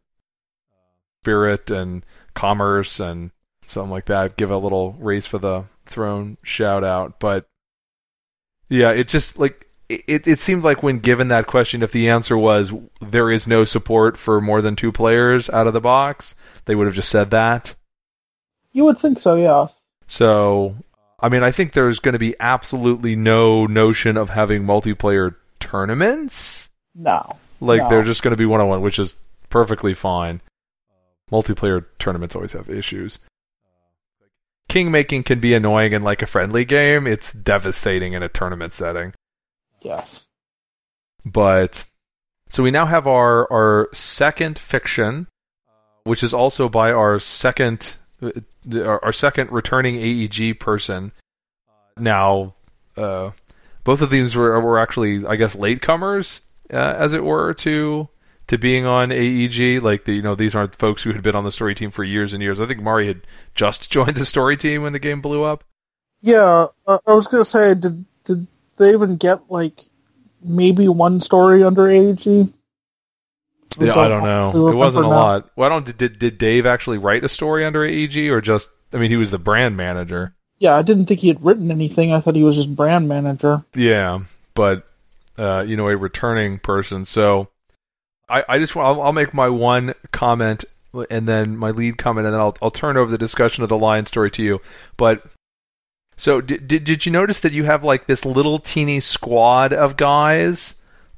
[1.23, 3.32] Spirit and commerce and
[3.67, 4.38] something like that.
[4.38, 7.45] Give a little race for the throne shout out, but
[8.69, 10.28] yeah, it just like it.
[10.28, 12.71] It seemed like when given that question, if the answer was
[13.02, 16.88] there is no support for more than two players out of the box, they would
[16.88, 17.76] have just said that.
[18.71, 19.36] you would think so.
[19.36, 19.67] Yeah.
[20.08, 20.76] So,
[21.19, 26.69] I mean, I think there's going to be absolutely no notion of having multiplayer tournaments.
[26.93, 27.38] No.
[27.62, 27.89] Like No.
[27.89, 29.15] they're just going to be one on one, which is
[29.50, 30.41] perfectly fine.
[31.32, 33.17] Multiplayer tournaments always have issues.
[34.67, 37.08] King making can be annoying in like a friendly game.
[37.08, 39.13] It's devastating in a tournament setting.
[39.86, 40.26] Yes.
[41.24, 41.86] But
[42.50, 45.28] so we now have our our second fiction,
[46.04, 48.32] which is also by our second uh,
[48.76, 51.12] our, our second returning AEG person.
[51.98, 52.56] Now,
[52.98, 53.32] uh,
[53.84, 56.41] both of these were were actually, I guess, latecomers,
[56.74, 58.10] uh, as it were, to
[58.48, 59.82] to being on AEG.
[59.82, 62.04] Like the, you know, these aren't folks who had been on the story team for
[62.04, 62.60] years and years.
[62.60, 63.21] I think Mari had
[63.54, 65.63] just joined the story team when the game blew up.
[66.21, 69.79] Yeah, uh, I was gonna say, did did they even get like
[70.41, 72.53] maybe one story under AEG?
[73.77, 74.67] Yeah, I don't know.
[74.69, 75.15] It wasn't a now.
[75.15, 75.49] lot.
[75.55, 75.97] Well, I don't.
[75.97, 78.69] Did did Dave actually write a story under AEG or just?
[78.93, 80.33] I mean, he was the brand manager.
[80.59, 82.13] Yeah, I didn't think he had written anything.
[82.13, 83.65] I thought he was just brand manager.
[83.75, 84.19] Yeah,
[84.53, 84.88] but
[85.38, 87.05] uh, you know, a returning person.
[87.05, 87.49] So
[88.29, 90.63] I, I just want, I'll, I'll make my one comment
[91.09, 93.77] and then my lead comment, and then I'll I'll turn over the discussion of the
[93.77, 94.61] lion story to you.
[94.97, 95.23] But
[96.17, 99.97] so did did, did you notice that you have like this little teeny squad of
[99.97, 100.75] guys?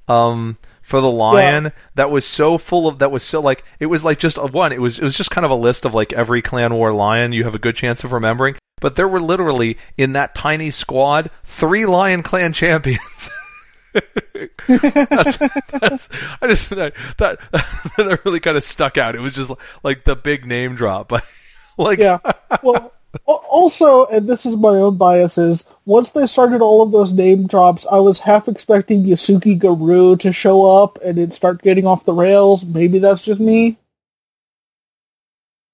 [0.08, 1.70] Um, for the lion Yeah.
[1.96, 4.72] that was so full of that was so like it was like just a one
[4.72, 7.34] it was it was just kind of a list of like every clan war lion
[7.34, 11.30] you have a good chance of remembering but there were literally in that tiny squad
[11.44, 13.30] three lion clan champions
[14.68, 15.38] that's,
[15.72, 16.10] that's,
[16.42, 17.40] I just that, that
[17.98, 19.16] that really kind of stuck out.
[19.16, 19.52] It was just
[19.84, 21.26] like the big name drop, but
[21.78, 22.20] like yeah.
[22.62, 22.94] Well,
[23.26, 25.66] also, and this is my own biases.
[25.86, 30.34] Once they started all of those name drops, I was half expecting Yasuki Garu to
[30.34, 32.64] show up and it start getting off the rails.
[32.64, 33.78] Maybe that's just me.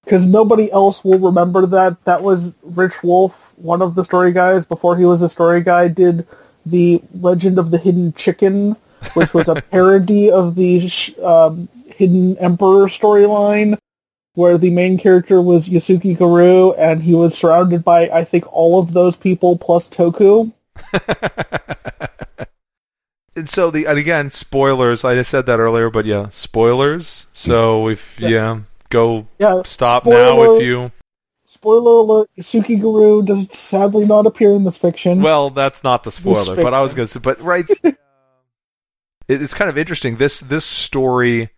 [0.04, 2.04] Because nobody else will remember that.
[2.04, 5.88] That was Rich Wolf, one of the story guys, before he was a story guy,
[5.88, 6.26] did
[6.66, 8.76] the Legend of the Hidden Chicken,
[9.14, 10.90] which was a parody of the
[11.24, 13.78] um, Hidden Emperor storyline
[14.34, 18.80] where the main character was Yasuki Garu, and he was surrounded by, I think, all
[18.80, 20.52] of those people plus Toku.
[23.36, 25.04] and so the and again spoilers.
[25.04, 27.26] I just said that earlier, but yeah, spoilers.
[27.32, 28.60] So if yeah, Yeah.
[28.90, 30.92] go Yeah, stop now if you.
[31.46, 35.22] Spoiler alert, Yasuki Garu does sadly not appear in this fiction.
[35.22, 37.64] Well, that's not the spoiler, but I was going to say, but right,
[39.28, 40.16] it's kind of interesting.
[40.16, 41.50] This this story,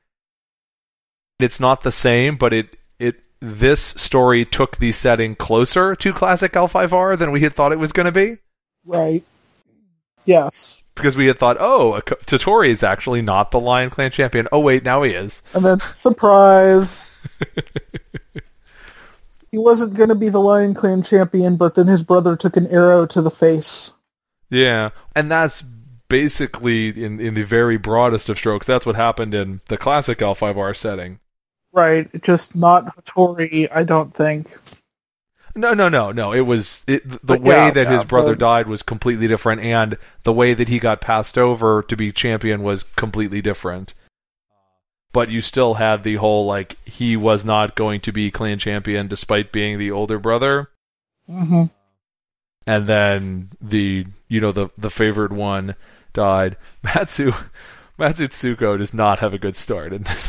[1.39, 6.53] it's not the same, but it it this story took the setting closer to classic
[6.53, 8.39] L5R than we had thought it was going to be,
[8.85, 9.23] right.
[10.25, 10.83] Yes.
[10.95, 14.49] because we had thought, oh, a, Toturi is actually not the Lion Clan champion.
[14.51, 15.43] Oh wait, now he is.
[15.55, 17.11] And then, surprise,
[19.51, 22.67] he wasn't going to be the Lion Clan champion, but then his brother took an
[22.69, 23.93] arrow to the face.
[24.51, 25.63] Yeah, and that's
[26.09, 28.67] basically in in the very broadest of strokes.
[28.67, 31.21] That's what happened in the classic L5R setting.
[31.77, 34.49] Right, just not Hattori, I don't think.
[35.55, 36.33] No, no, no, no.
[36.33, 39.61] It was it, the But way yeah, that his brother but- died was completely different,
[39.61, 43.93] and the way that he got passed over to be champion was completely different.
[45.13, 49.07] But you still had the whole like he was not going to be clan champion
[49.07, 50.71] despite being the older brother,
[51.29, 51.65] hmm
[52.67, 55.75] and then the you know the the favored one
[56.15, 56.57] died.
[56.83, 57.33] Matsu
[57.99, 60.29] Matsutsuko does not have a good start in this.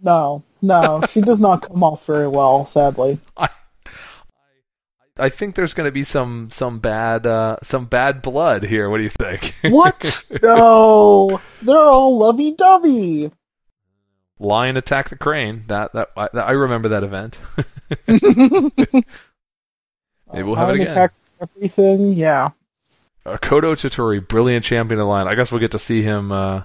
[0.00, 3.18] No, no, she does not come off very well, sadly.
[3.36, 3.48] I
[5.18, 8.88] I think there's going to be some some bad uh, some bad blood here.
[8.88, 9.54] What do you think?
[9.62, 10.24] What?
[10.42, 13.32] no, they're all lovey-dovey.
[14.38, 15.64] Lion attack the crane.
[15.66, 17.38] That that I, I remember that event.
[18.06, 18.22] Maybe
[20.42, 20.86] we'll have it again.
[20.88, 22.50] attack everything, yeah.
[23.26, 25.26] Uh, Kodo Toturi, brilliant champion of the line.
[25.26, 26.62] I guess we'll get to see him uh,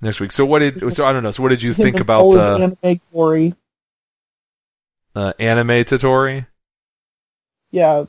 [0.00, 0.32] next week.
[0.32, 1.30] So what did so I don't know.
[1.30, 3.54] So what did you think about the anime glory?
[5.14, 6.46] uh, anime Toturi?
[7.70, 8.04] Yeah,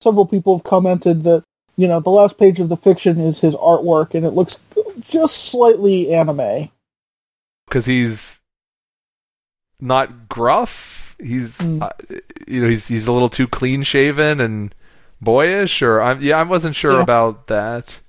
[0.00, 1.44] several people have commented that
[1.76, 4.58] you know the last page of the fiction is his artwork, and it looks
[5.00, 6.70] just slightly anime.
[7.66, 8.40] Because he's
[9.80, 11.16] not gruff.
[11.20, 11.82] He's Mm.
[11.82, 11.90] uh,
[12.46, 14.74] you know he's he's a little too clean shaven and
[15.20, 15.82] boyish.
[15.82, 17.02] Or I'm yeah I wasn't sure Yeah.
[17.02, 18.00] about that.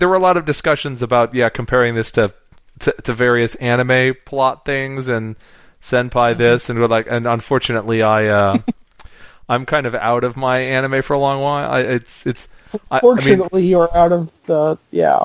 [0.00, 2.32] There were a lot of discussions about yeah comparing this to
[2.80, 5.36] to, to various anime plot things and
[5.82, 5.96] Mm-hmm.
[5.96, 8.54] senpai this and we're like and unfortunately I uh
[9.48, 11.70] I'm kind of out of my anime for a long while.
[11.70, 15.24] I, it's it's I- I mean- Fortunately, you're out of the yeah.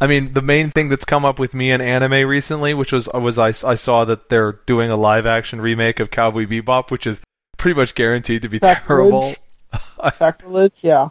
[0.00, 3.08] I mean, the main thing that's come up with me in anime recently, which was
[3.12, 7.04] was I, I saw that they're doing a live action remake of Cowboy Bebop, which
[7.04, 7.20] is
[7.56, 9.22] pretty much guaranteed to be terrible.
[9.22, 9.36] Sacrilege.
[10.14, 11.08] Sacrilege, yeah.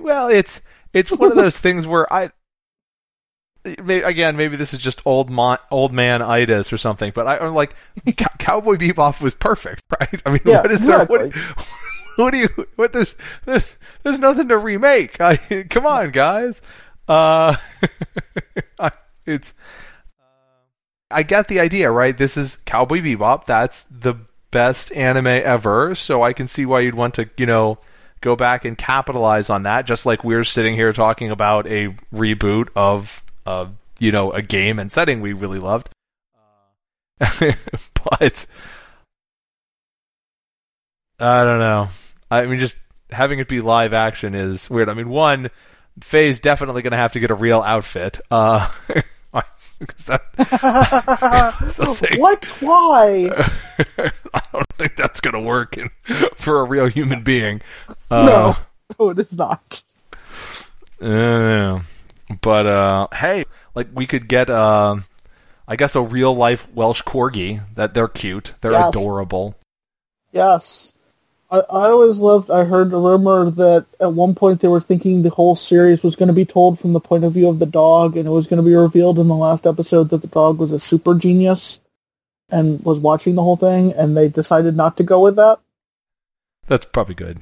[0.00, 0.62] Well, it's
[0.94, 2.30] it's one of those things where I.
[3.64, 7.54] Again, maybe this is just old mon, old man itis or something, but I, I'm
[7.54, 7.74] like,
[8.16, 10.22] Cow- Cowboy Bebop was perfect, right?
[10.26, 11.04] I mean, Yeah, what is there?
[11.06, 11.32] What,
[12.16, 12.48] what do you?
[12.76, 15.20] What there's there's there's nothing to remake.
[15.20, 15.36] I
[15.70, 16.60] come on, guys.
[17.08, 17.56] Uh,
[19.26, 19.54] it's.
[21.10, 22.16] I get the idea, right?
[22.16, 23.44] This is Cowboy Bebop.
[23.44, 24.14] That's the
[24.50, 27.78] best anime ever, so I can see why you'd want to, you know,
[28.22, 29.84] go back and capitalize on that.
[29.84, 33.66] Just like we're sitting here talking about a reboot of, uh,
[33.98, 35.90] you know, a game and setting we really loved.
[37.18, 38.46] but
[41.20, 41.88] I don't know.
[42.30, 42.76] I mean, just
[43.10, 44.88] having it be live action is weird.
[44.88, 45.50] I mean, one,
[46.00, 48.18] Faye's definitely going to have to get a real outfit.
[48.30, 48.68] Uh,
[50.06, 50.22] that,
[52.18, 52.44] what?
[52.60, 53.30] Why?
[54.34, 55.90] I don't think that's going to work in,
[56.36, 57.60] for a real human being.
[58.10, 58.56] Uh, no,
[58.98, 59.82] no, it is not.
[61.00, 61.82] Know.
[62.40, 64.96] But uh, hey, like we could get uh,
[65.66, 67.62] I guess a real life Welsh corgi.
[67.74, 68.54] That they're cute.
[68.60, 68.90] They're Yes.
[68.90, 69.56] adorable.
[70.32, 70.92] Yes.
[71.50, 75.20] I, I always loved, I heard a rumor that at one point they were thinking
[75.22, 77.66] the whole series was going to be told from the point of view of the
[77.66, 80.58] dog, and it was going to be revealed in the last episode that the dog
[80.58, 81.78] was a super genius
[82.48, 85.60] and was watching the whole thing, and they decided not to go with that.
[86.68, 87.40] That's probably good.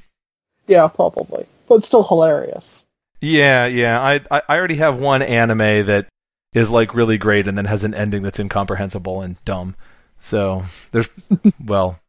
[0.67, 1.47] Yeah, probably.
[1.69, 2.85] But still hilarious.
[3.21, 4.01] Yeah, yeah.
[4.01, 6.07] I, I already have one anime that
[6.53, 9.77] is like really great and then has an ending that's incomprehensible and dumb.
[10.21, 11.09] So there's
[11.65, 12.01] well,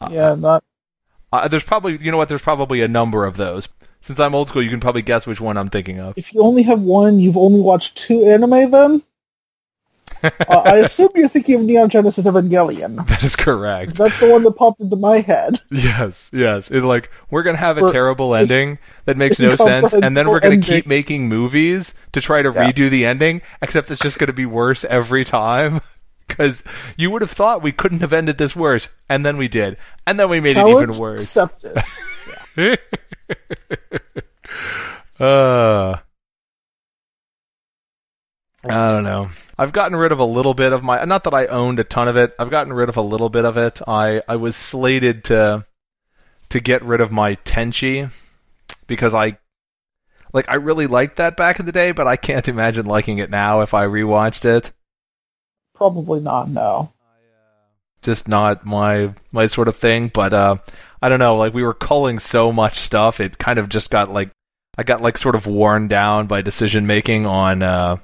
[0.00, 0.62] Uh, Yeah, not.
[1.32, 2.28] uh, there's probably you know what?
[2.28, 3.68] There's probably a number of those.
[4.00, 6.18] Since I'm old school, you can probably guess which one I'm thinking of.
[6.18, 9.02] If you only have one, you've only watched two anime then?
[10.22, 13.06] Uh, I assume you're thinking of Neon Genesis Evangelion.
[13.12, 13.94] That is correct.
[13.96, 15.60] That's the one that popped into my head.
[15.70, 16.70] Yes, yes.
[16.70, 20.40] It's like we're gonna have a terrible ending that makes no sense, and then we're
[20.40, 22.70] gonna Incomprehensible keep making movies to try to Yeah.
[22.70, 25.80] redo the ending, except it's just gonna be worse every time.
[26.28, 26.64] Because
[26.96, 30.18] you would have thought we couldn't have ended this worse, and then we did, and
[30.18, 31.36] then we made it even worse.
[31.36, 31.76] accepted.
[35.20, 35.96] uh,
[38.64, 39.30] I don't know.
[39.58, 41.04] I've gotten rid of a little bit of my.
[41.04, 42.34] Not that I owned a ton of it.
[42.38, 43.80] I've gotten rid of a little bit of it.
[43.86, 45.66] I I was slated to
[46.50, 48.10] to get rid of my Tenchi
[48.86, 49.38] because I
[50.32, 53.30] like I really liked that back in the day, but I can't imagine liking it
[53.30, 54.72] now if I rewatched it.
[55.74, 56.92] Probably not, no.
[58.02, 60.08] just not my my sort of thing.
[60.08, 60.56] But uh,
[61.00, 61.36] I don't know.
[61.36, 64.30] Like we were culling so much stuff, it kind of just got like
[64.78, 67.96] I got like sort of worn down by decision making on uh,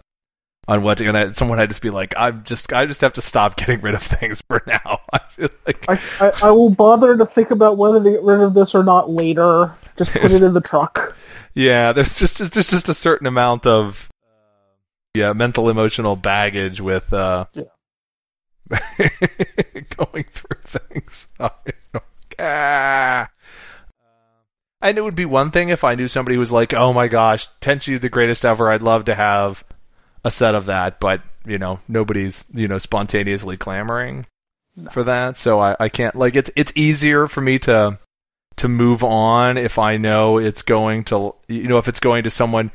[0.69, 1.09] on what to.
[1.09, 3.57] And I, someone had to just be like, I'm just I just have to stop
[3.57, 5.01] getting rid of things for now.
[5.13, 8.41] I feel like I, I, I will bother to think about whether to get rid
[8.41, 9.75] of this or not later.
[9.97, 11.17] Just put it in the truck.
[11.55, 14.29] yeah, there's just there's just a certain amount of uh,
[15.15, 17.47] yeah mental emotional baggage with uh,
[18.69, 21.29] going through things.
[22.41, 23.27] Ah.
[24.81, 27.09] And it would be one thing if I knew somebody who was like, "Oh my
[27.09, 28.71] gosh, Tenchi the greatest ever.
[28.71, 29.65] I'd love to have
[30.29, 34.27] a set of that," but you know, nobody's you know spontaneously clamoring
[34.93, 37.99] for that, so I, I can't like it's it's easier for me to
[38.57, 42.31] to move on if I know it's going to you know if it's going to
[42.31, 42.71] someone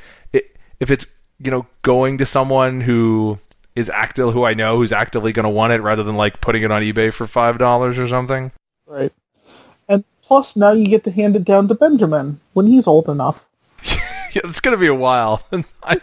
[0.83, 1.05] if it's
[1.39, 3.39] you know going to someone who
[3.75, 6.63] is active who I know who's actively going to want it rather than like putting
[6.63, 8.51] it on eBay for five dollars or something.
[8.85, 9.11] Right.
[9.89, 13.47] And plus, now you get to hand it down to Benjamin when he's old enough.
[14.33, 15.43] Yeah, it's going to be a while.
[15.83, 15.95] I,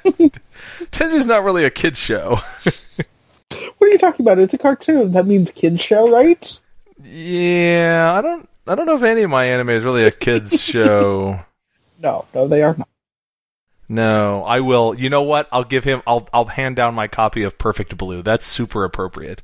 [0.91, 2.39] Tenchi's not really a kid show.
[3.79, 4.39] What are you talking about?
[4.39, 5.13] It's a cartoon.
[5.13, 6.61] That means kids show, right?
[7.03, 10.63] Yeah, I don't I don't know if any of my anime is really a kids
[10.63, 11.41] show.
[11.99, 12.89] No, no, they are not.
[13.89, 14.95] No, I will.
[14.95, 15.49] You know what?
[15.51, 16.03] I'll give him.
[16.07, 18.23] I'll I'll hand down my copy of Perfect Blue.
[18.23, 19.43] That's super appropriate.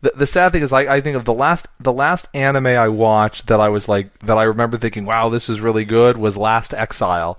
[0.00, 2.88] The the sad thing is, I I think of the last the last anime I
[2.88, 6.16] watched that I was like that I remember thinking, wow, this is really good.
[6.16, 7.38] Was Last Exile.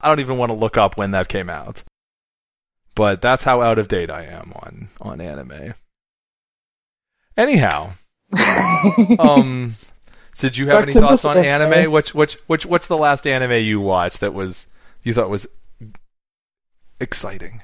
[0.00, 1.84] I don't even want to look up when that came out.
[2.94, 5.74] But that's how out of date I am on on anime.
[7.36, 7.92] Anyhow,
[9.18, 9.74] um,
[10.38, 11.72] did you have Back any thoughts on anime.
[11.72, 11.92] anime?
[11.92, 14.66] Which which which what's the last anime you watched that was
[15.02, 15.46] you thought was
[17.00, 17.62] exciting?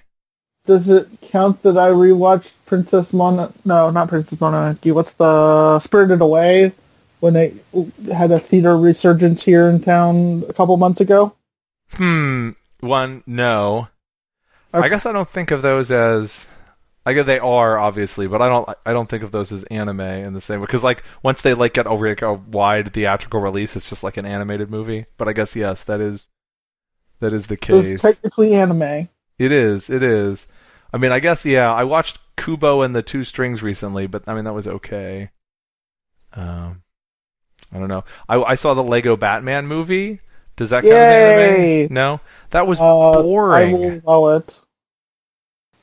[0.69, 3.51] Does it count that I rewatched Princess Mono?
[3.65, 4.93] No, not Princess Mononoke.
[4.93, 6.75] What's the Spirited Away
[7.21, 7.55] when they
[8.13, 11.35] had a theater resurgence here in town a couple months ago?
[11.95, 12.51] Hmm.
[12.81, 13.89] One, no.
[14.75, 16.47] I guess I don't think of those as.
[17.07, 18.69] I guess they are obviously, but I don't.
[18.85, 21.55] I don't think of those as anime in the same way because like once they
[21.55, 25.07] like get over like a wide theatrical release, it's just like an animated movie.
[25.17, 26.29] But I guess yes, that is
[27.21, 27.87] that is the case.
[27.87, 28.17] It's case.
[28.17, 29.09] technically anime.
[29.39, 29.89] It is.
[29.91, 30.47] It is.
[30.93, 31.73] I mean, I guess yeah.
[31.73, 35.31] I watched Kubo and the Two Strings recently, but I mean that was okay.
[36.33, 36.83] Um,
[37.73, 38.05] I don't know.
[38.29, 40.21] I, I saw the Lego Batman movie.
[40.57, 41.89] Does that count as Yay!
[41.91, 42.21] No,
[42.51, 43.69] that was Uh, boring.
[43.69, 44.61] I will allow it.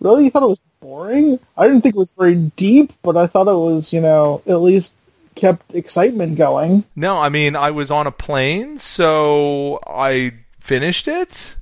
[0.02, 0.26] Really?
[0.26, 1.40] You thought it was boring?
[1.58, 4.60] I didn't think it was very deep, but I thought it was, you know, at
[4.60, 4.94] least
[5.36, 6.84] kept excitement going.
[6.96, 11.58] No, I mean I was on a plane, so I finished it,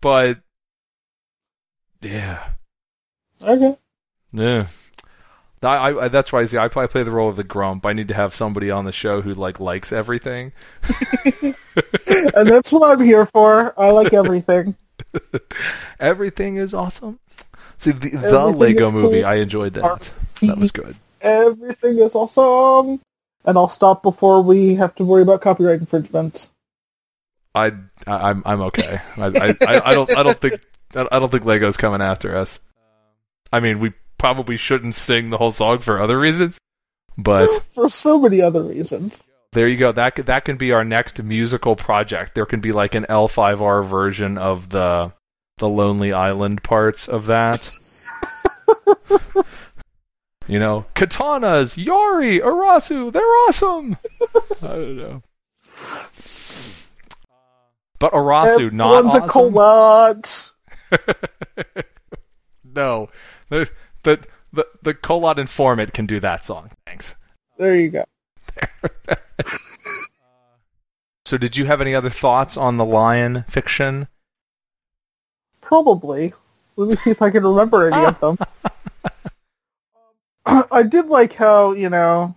[0.00, 0.38] but
[2.04, 2.48] yeah,
[3.42, 3.76] Okay.
[4.32, 4.66] yeah.
[5.62, 6.58] I, I, that's why I see.
[6.58, 7.86] I play, I play the role of the grump.
[7.86, 10.52] I need to have somebody on the show who like likes everything.
[11.42, 11.54] and
[12.46, 13.72] that's what I'm here for.
[13.80, 14.76] I like everything.
[16.00, 17.18] Everything is awesome.
[17.76, 19.20] See the, the Everything Lego movie.
[19.20, 19.26] cool.
[19.26, 20.10] I enjoyed that.
[20.42, 20.96] That was good.
[21.20, 23.00] Everything is awesome.
[23.44, 26.48] And I'll stop before we have to worry about copyright infringement.
[27.54, 27.72] I,
[28.06, 28.98] I I'm I'm okay.
[29.16, 30.60] I, I, I don't I don't think
[30.96, 32.60] I don't think Lego's coming after us.
[33.52, 36.58] I mean, we probably shouldn't sing the whole song for other reasons,
[37.16, 39.22] but For so many other reasons.
[39.52, 39.92] there you go.
[39.92, 42.34] That could, that can be our next musical project.
[42.34, 45.12] There can be like an L5R version of the
[45.58, 47.70] the Lonely Island parts of that.
[50.48, 53.96] you know, katanas, Yari, Arasou, they're awesome.
[54.62, 55.22] I don't know.
[58.00, 59.30] But Arasou, not Everyone the awesome.
[62.74, 63.08] No,
[63.50, 63.70] the
[64.02, 66.70] the the, the Kolat informant can do that song.
[66.86, 67.14] Thanks.
[67.56, 68.04] There you go.
[71.26, 74.08] So, did you have any other thoughts on the lion fiction?
[75.62, 76.34] Probably.
[76.76, 78.38] Let me see if I can remember any of them.
[80.46, 82.36] Um, I did like how, you know,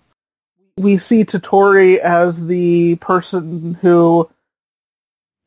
[0.78, 4.30] we see Toturi as the person who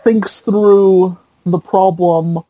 [0.02, 2.44] thinks through the problem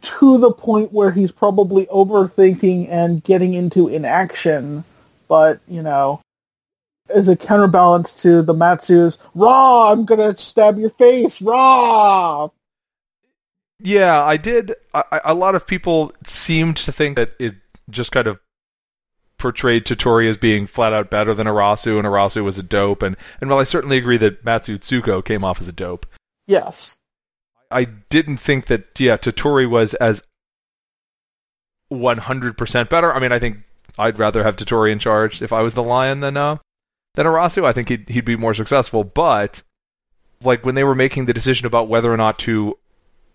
[0.00, 4.84] to the point where he's probably overthinking and getting into inaction,
[5.28, 6.20] but, you know,
[7.08, 12.48] as a counterbalance to the Matsu's, Raw, I'm gonna stab your face, Raw!
[13.80, 14.74] Yeah, I did.
[14.92, 17.54] I, a lot of people seemed to think that it
[17.88, 18.38] just kind of
[19.38, 23.02] portrayed Toturi as being flat out better than Arasou, and Arasou was a dope.
[23.02, 26.06] And, and while I certainly agree that Matsu Tsuko came off as a dope,
[26.48, 26.98] Yes.
[27.70, 30.22] I didn't think that, yeah, Toturi was as
[31.92, 33.12] 100% better.
[33.14, 33.58] I mean, I think
[33.98, 36.56] I'd rather have Toturi in charge if I was the lion than, uh,
[37.14, 37.64] than Arasou.
[37.64, 39.04] I think he'd, he'd be more successful.
[39.04, 39.62] But,
[40.42, 42.78] like, when they were making the decision about whether or not to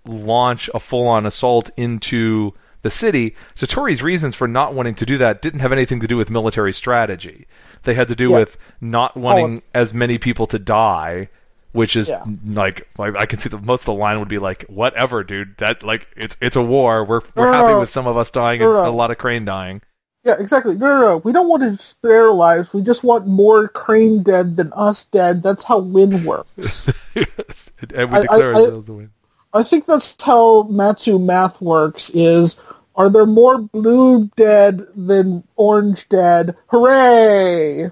[0.05, 5.17] launch a full on assault into the city, Toturi's reasons for not wanting to do
[5.17, 7.47] that didn't have anything to do with military strategy.
[7.84, 8.39] They had to do Yeah.
[8.39, 11.29] with not wanting it's- as many people to die,
[11.74, 12.24] which is Yeah.
[12.45, 15.57] like like I can see that most of the line would be like, "Whatever, dude.
[15.57, 17.03] That like it's it's a war.
[17.03, 19.82] We're we're no, happy with some of us dying and a lot of Crane dying."
[20.24, 20.76] Yeah, exactly.
[20.76, 21.17] No, no, no.
[21.17, 22.71] We don't want to spare lives.
[22.71, 25.43] We just want more Crane dead than us dead.
[25.43, 26.89] That's how win works.
[27.15, 27.71] Yes.
[27.93, 29.09] and we I- declare I- I- ourselves the win.
[29.53, 32.55] I think that's how Matsu math works is,
[32.95, 36.55] are there more blue dead than orange dead?
[36.67, 37.91] Hooray!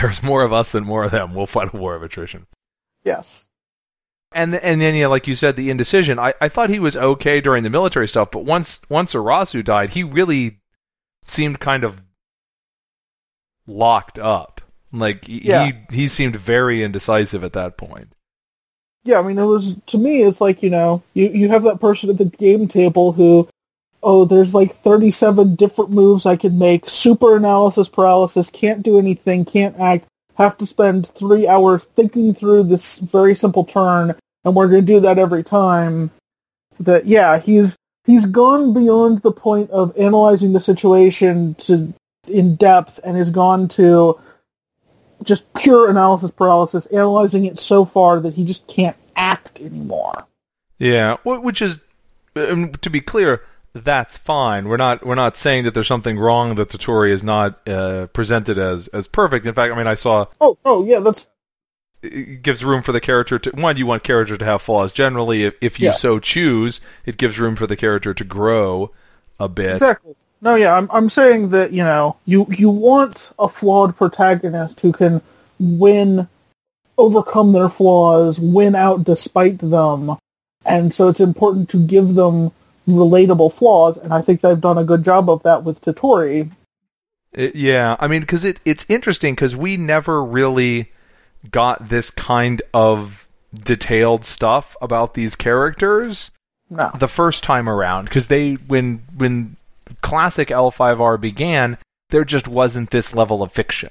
[0.00, 1.34] There's more of us than more of them.
[1.34, 2.46] We'll fight a war of attrition.
[3.04, 3.48] Yes.
[4.32, 6.18] And and then yeah, like you said, the indecision.
[6.18, 9.90] I, I thought he was okay during the military stuff, but once once Arasou died,
[9.90, 10.60] he really
[11.24, 12.00] seemed kind of
[13.66, 14.60] locked up.
[14.92, 15.70] Like he Yeah.
[15.90, 18.12] he, he seemed very indecisive at that point.
[19.04, 21.80] Yeah, I mean, it was, to me, it's like, you know, you, you have that
[21.80, 23.48] person at the game table who,
[24.02, 29.44] oh, there's like 37 different moves I can make, super analysis paralysis, can't do anything,
[29.44, 34.68] can't act, have to spend three hours thinking through this very simple turn, and we're
[34.68, 36.10] going to do that every time.
[36.80, 37.76] That, yeah, he's,
[38.06, 41.92] he's gone beyond the point of analyzing the situation to,
[42.28, 44.20] in depth, and has gone to,
[45.22, 50.26] just pure analysis paralysis, analyzing it so far that he just can't act anymore.
[50.78, 51.80] Yeah, which is
[52.36, 53.42] um, to be clear,
[53.74, 54.68] that's fine.
[54.68, 58.58] We're not we're not saying that there's something wrong that Toturi is not uh, presented
[58.58, 59.46] as as perfect.
[59.46, 61.26] In fact, I mean, I saw Oh, oh yeah, that's
[62.02, 63.76] it gives room for the character to one.
[63.76, 64.92] You want character to have flaws.
[64.92, 66.00] Generally, if, if you Yes.
[66.00, 68.90] so choose, it gives room for the character to grow
[69.40, 69.76] a bit.
[69.76, 70.14] exactly.
[70.40, 74.92] No, yeah, I'm I'm saying that you know you you want a flawed protagonist who
[74.92, 75.20] can
[75.58, 76.28] win,
[76.96, 80.16] overcome their flaws, win out despite them,
[80.64, 82.52] and so it's important to give them
[82.88, 86.50] relatable flaws, and I think they've done a good job of that with Toturi.
[87.32, 90.90] It- uh, yeah, I mean, because it it's interesting because we never really
[91.50, 96.30] got this kind of detailed stuff about these characters
[96.68, 99.56] No, the first time around because they when when
[100.02, 101.78] classic L5R began,
[102.10, 103.90] there just wasn't this level of fiction.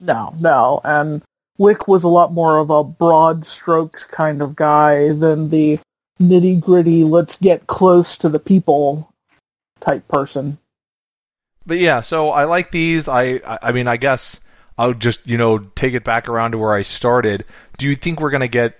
[0.00, 1.22] No, no, and
[1.58, 5.80] Wick was a lot more of a broad strokes kind of guy than the
[6.20, 9.12] nitty gritty, let's get close to the people
[9.80, 10.58] type person.
[11.66, 13.08] But yeah, so I like these.
[13.08, 14.40] I I, mean, I guess
[14.78, 17.44] I'll just you know take it back around to where I started.
[17.76, 18.78] Do you think we're gonna get?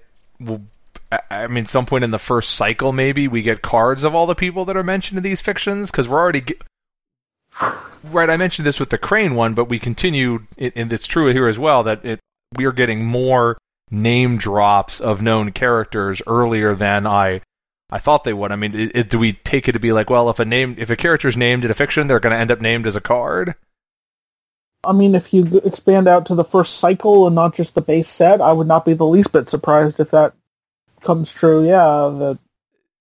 [1.30, 4.34] I- mean, some point in the first cycle, maybe we get cards of all the
[4.34, 6.43] people that are mentioned in these fictions because we're already.
[6.43, 6.62] Ge-
[8.05, 11.49] right, I mentioned this with the Crane one, but we continue, and it's true here
[11.49, 12.20] as well that it
[12.57, 13.59] we are getting more
[13.91, 17.41] name drops of known characters earlier than I
[17.91, 18.53] I thought they would.
[18.53, 20.74] I mean, i i do we take it to be like, well, if a name,
[20.78, 23.01] if a character's named in a fiction, they're going to end up named as a
[23.01, 23.55] card?
[24.84, 28.09] I mean, if you expand out to the first cycle and not just the base
[28.09, 30.34] set, I would not be the least bit surprised if that
[31.01, 31.66] comes true.
[31.66, 32.39] Yeah, that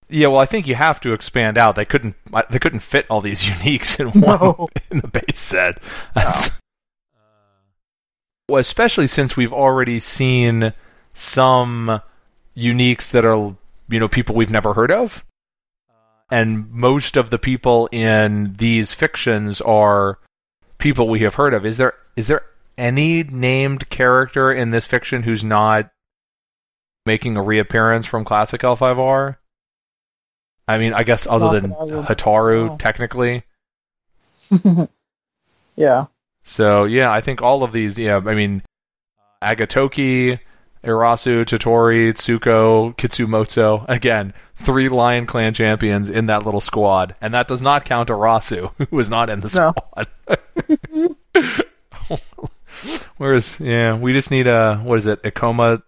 [0.10, 1.76] Yeah, well, I think you have to expand out.
[1.76, 2.16] They couldn't.
[2.50, 4.70] They couldn't fit all these uniques in one No.
[4.90, 5.80] in the base set.
[6.16, 6.67] That's- Well,
[8.50, 10.74] especially since we've already seen
[11.14, 12.02] some
[12.56, 13.56] uniques that are
[13.90, 15.26] you know people we've never heard of,
[16.32, 20.20] and most of the people in these fictions are
[20.78, 21.66] people we have heard of.
[21.66, 22.46] Is there is there
[22.78, 25.90] any named character in this fiction who's not
[27.06, 29.38] making a reappearance from classic L5R?
[30.68, 33.44] I mean, I guess other Not than Hotaru, technically.
[35.76, 36.08] yeah.
[36.48, 38.00] So yeah, I think all of these.
[38.00, 38.64] Yeah, I mean,
[39.42, 40.40] uh, Agetoki,
[40.82, 43.86] Arasou, Totori, Tsuko, Kitsumoto.
[43.90, 48.72] Again, three Lion Clan champions in that little squad, and that does not count Arasou,
[48.90, 49.74] who was not in the No.
[49.78, 50.08] squad.
[53.18, 55.22] Whereas, yeah, we just need a what is it?
[55.24, 55.82] Ikoma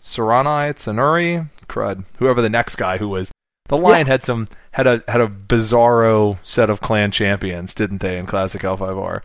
[0.00, 2.04] Saranai, Tsanuri, crud.
[2.18, 3.30] Whoever the next guy who was.
[3.66, 8.16] The Lion had some had a had a bizarro set of clan champions, didn't they,
[8.16, 9.20] in classic L5R?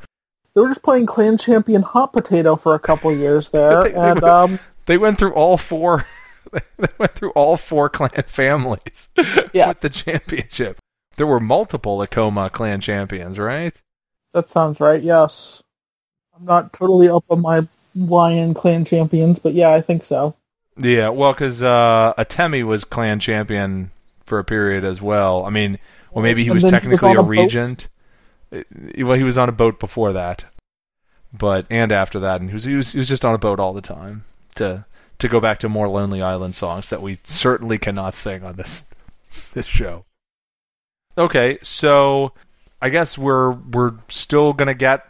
[0.56, 3.96] They were just playing Clan Champion Hot Potato for a couple years there, They- they
[3.98, 6.06] and were- um, They went through all four.
[6.78, 9.10] They went through all four clan families
[9.54, 9.70] Yeah.
[9.70, 10.78] with the championship.
[11.18, 13.74] There were multiple Ikoma clan champions, right?
[14.34, 15.02] that sounds right.
[15.02, 15.64] Yes,
[16.38, 20.36] I'm not totally up on my Lion Clan Champions, but yeah, I think so.
[20.78, 23.90] Yeah, well, because uh, Atemi was clan champion
[24.24, 25.46] for a period as well.
[25.46, 25.80] I mean,
[26.12, 27.78] well, maybe he And was then he was technically a regent.
[27.84, 27.88] boat.
[28.54, 30.46] Well, he was on a boat before that,
[31.32, 33.60] but and after that, and he was he was, he was just on a boat
[33.60, 34.26] all the time.
[34.56, 34.86] To
[35.20, 38.86] to go back to more Lonely Island songs that we certainly cannot sing on this
[39.54, 40.06] this show.
[41.18, 42.34] Okay, so
[42.82, 45.08] I guess we're we're still gonna get.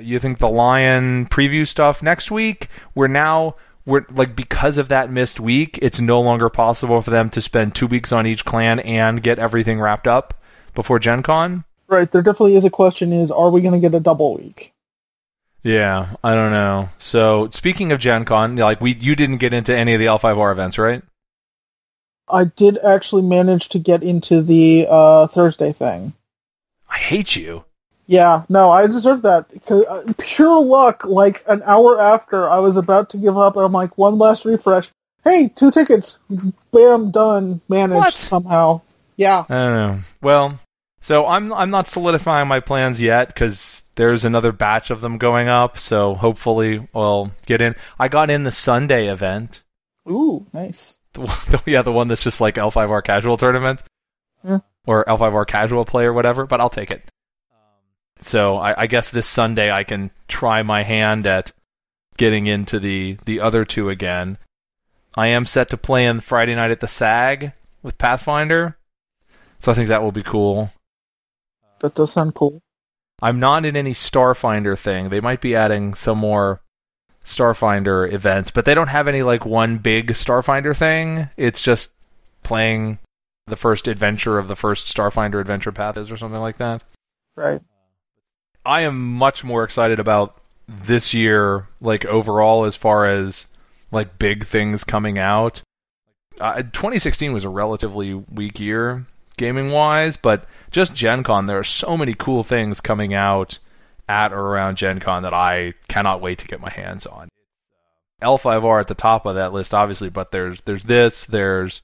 [0.00, 2.68] You think the Lion preview stuff next week?
[2.94, 7.30] We're now we're like because of that missed week, it's no longer possible for them
[7.30, 10.34] to spend two weeks on each clan and get everything wrapped up
[10.74, 11.64] before Gen Con.
[11.92, 14.72] Right, there definitely is a question: is are we going to get a double week?
[15.62, 16.88] Yeah, I don't know.
[16.98, 20.50] So speaking of Gen Con, like we you didn't get into any of the L5R
[20.52, 21.02] events, right?
[22.28, 26.14] I did actually manage to get into the uh, Thursday thing.
[26.88, 27.64] I hate you.
[28.06, 29.46] Yeah, no, I deserve that.
[29.66, 33.72] 'Cause, uh, pure luck, like an hour after I was about to give up, I'm
[33.72, 34.90] like, one last refresh.
[35.24, 36.18] Hey, two tickets.
[36.72, 37.60] Bam, done.
[37.68, 38.12] Managed What?
[38.14, 38.80] somehow.
[39.16, 39.44] Yeah.
[39.48, 39.98] I don't know.
[40.20, 40.58] Well,
[41.02, 45.48] so I'm I'm not solidifying my plans yet because there's another batch of them going
[45.48, 45.76] up.
[45.76, 47.74] So hopefully I'll get in.
[47.98, 49.62] I got in the Sunday event.
[50.08, 50.96] Ooh, nice.
[51.12, 51.36] The one,
[51.66, 53.82] yeah, the one that's just like L5R casual tournament
[54.42, 54.60] Yeah.
[54.86, 56.46] or L5R casual play or whatever.
[56.46, 57.02] But I'll take it.
[58.20, 61.52] So I, I guess this Sunday I can try my hand at
[62.16, 64.38] getting into the the other two again.
[65.16, 68.78] I am set to play in Friday night at the SAG with Pathfinder,
[69.58, 70.70] so I think that will be cool.
[71.82, 72.62] That does sound cool.
[73.20, 75.10] I'm not in any Starfinder thing.
[75.10, 76.62] They might be adding some more
[77.24, 81.28] Starfinder events, but they don't have any like one big Starfinder thing.
[81.36, 81.92] It's just
[82.42, 82.98] playing
[83.46, 86.82] the first adventure of the first Starfinder adventure path is or something like that.
[87.36, 87.60] Right.
[88.64, 93.46] I am much more excited about this year, like overall, as far as
[93.90, 95.62] like big things coming out.
[96.40, 99.06] Uh, 2016 was a relatively weak year
[99.36, 103.58] gaming wise, but just Gen Con, there are so many cool things coming out
[104.08, 107.28] at or around Gen Con that I cannot wait to get my hands on.
[108.22, 111.82] L5R at the top of that list, obviously, but there's there's this, there's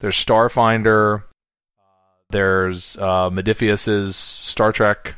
[0.00, 1.22] there's Starfinder,
[2.30, 5.14] there's uh, Modiphius's Star Trek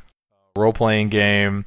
[0.57, 1.65] role playing game.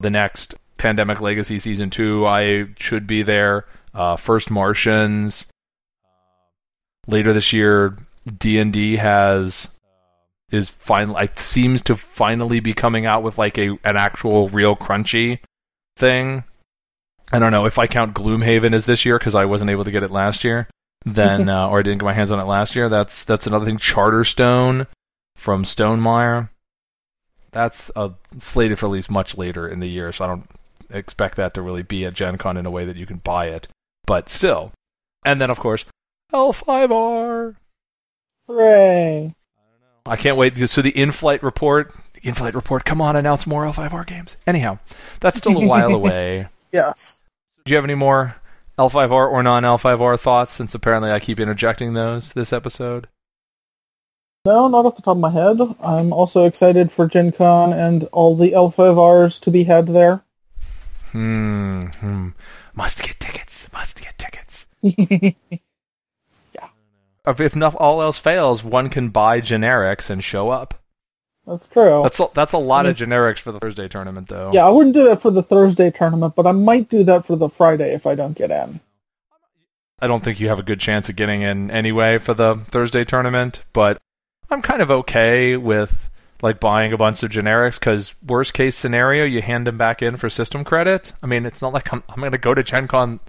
[0.00, 3.66] The next Pandemic Legacy season two, I should be there.
[3.94, 5.46] Uh, First Martians.
[7.06, 9.70] Later this year, D and D has
[10.50, 14.76] is finally like, seems to finally be coming out with like a an actual real
[14.76, 15.38] crunchy
[15.96, 16.44] thing.
[17.32, 19.92] I don't know if I count Gloomhaven as this year because I wasn't able to
[19.92, 20.68] get it last year.
[21.04, 22.88] Then uh, or I didn't get my hands on it last year.
[22.88, 23.78] That's that's another thing.
[23.78, 24.86] Charterstone
[25.36, 26.50] from Stonemaier
[27.52, 30.48] that's uh, slated for at least much later in the year, so I don't
[30.90, 33.46] expect that to really be at Gen Con in a way that you can buy
[33.46, 33.68] it.
[34.06, 34.72] But still.
[35.24, 35.84] And then, of course,
[36.32, 37.56] L5R.
[38.50, 39.34] Hooray.
[40.06, 40.56] I can't wait.
[40.68, 44.36] So the in-flight report, in-flight report, come on, announce more L5R games.
[44.46, 44.78] Anyhow,
[45.20, 46.48] that's still a while away.
[46.72, 47.22] Yes.
[47.64, 48.34] Do you have any more
[48.78, 53.08] L5R or non-L5R thoughts, since apparently I keep interjecting those this episode?
[54.44, 55.60] No, not off the top of my head.
[55.82, 60.22] I'm also excited for Gen Con and all the L5Rs to be had there.
[61.12, 61.86] Hmm.
[61.86, 62.28] hmm.
[62.74, 63.70] Must get tickets.
[63.72, 64.66] Must get tickets.
[67.26, 70.74] If if not all else fails, one can buy generics and show up.
[71.46, 72.02] That's true.
[72.02, 74.50] That's a, that's a lot of generics for the Thursday tournament, though.
[74.52, 77.34] yeah, I wouldn't do that for the Thursday tournament, but I might do that for
[77.36, 78.80] the Friday if I don't get in.
[80.00, 83.04] I don't think you have a good chance of getting in anyway for the Thursday
[83.04, 83.98] tournament, but
[84.50, 86.08] I'm kind of okay with
[86.42, 90.16] like buying a bunch of generics because worst case scenario, you hand them back in
[90.16, 91.12] for system credit.
[91.22, 93.20] I mean, it's not like I'm I'm gonna go to Gen Con.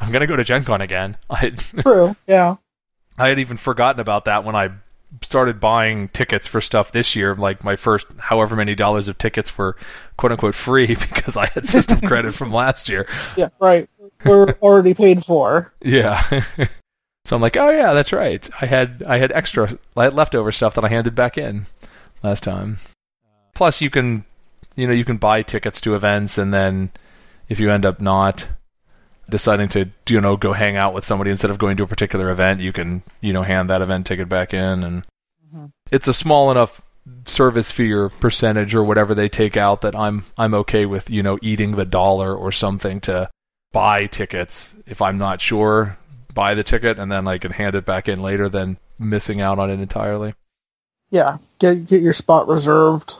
[0.00, 1.16] I'm gonna go to Gen Con again.
[1.30, 2.16] I True.
[2.26, 2.56] Yeah.
[3.18, 4.70] I had even forgotten about that when I
[5.22, 7.34] started buying tickets for stuff this year.
[7.34, 9.76] Like my first however many dollars of tickets were
[10.16, 13.08] quote unquote free because I had system credit from last year.
[13.36, 13.48] Yeah.
[13.60, 13.88] Right.
[14.24, 15.72] We're already paid for.
[15.82, 16.20] Yeah.
[17.24, 18.48] so I'm like, oh yeah, that's right.
[18.60, 21.66] I had I had extra, I had leftover stuff that I handed back in
[22.22, 22.78] last time.
[23.54, 24.24] Plus, you can,
[24.74, 26.90] you know, you can buy tickets to events, and then
[27.48, 28.46] if you end up not
[29.28, 32.30] deciding to, you know, go hang out with somebody instead of going to a particular
[32.30, 35.06] event, you can, you know, hand that event ticket back in, and
[35.54, 35.70] Mhm.
[35.90, 36.80] it's a small enough
[37.24, 41.22] service fee or percentage or whatever they take out that I'm I'm okay with, you
[41.22, 43.30] know, eating the dollar or something to
[43.72, 45.96] buy tickets if I'm not sure,
[46.34, 49.58] buy the ticket and then I can hand it back in later than missing out
[49.58, 50.34] on it entirely.
[51.10, 51.38] Yeah.
[51.58, 53.14] Get get your spot reserved.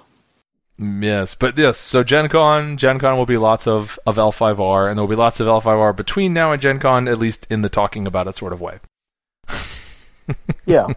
[0.78, 4.98] Yes, but yes, so Gen Con, Gen Con will be lots of, of L5R, and
[4.98, 7.70] there will be lots of L5R between now and Gen Con, at least in the
[7.70, 8.78] talking about it sort of way.
[10.66, 10.88] Yeah.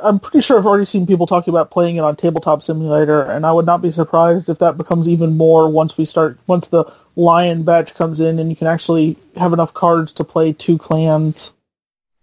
[0.00, 3.46] I'm pretty sure I've already seen people talking about playing it on Tabletop Simulator, and
[3.46, 6.84] I would not be surprised if that becomes even more once we start, once the
[7.16, 11.52] Lion batch comes in and you can actually have enough cards to play two clans.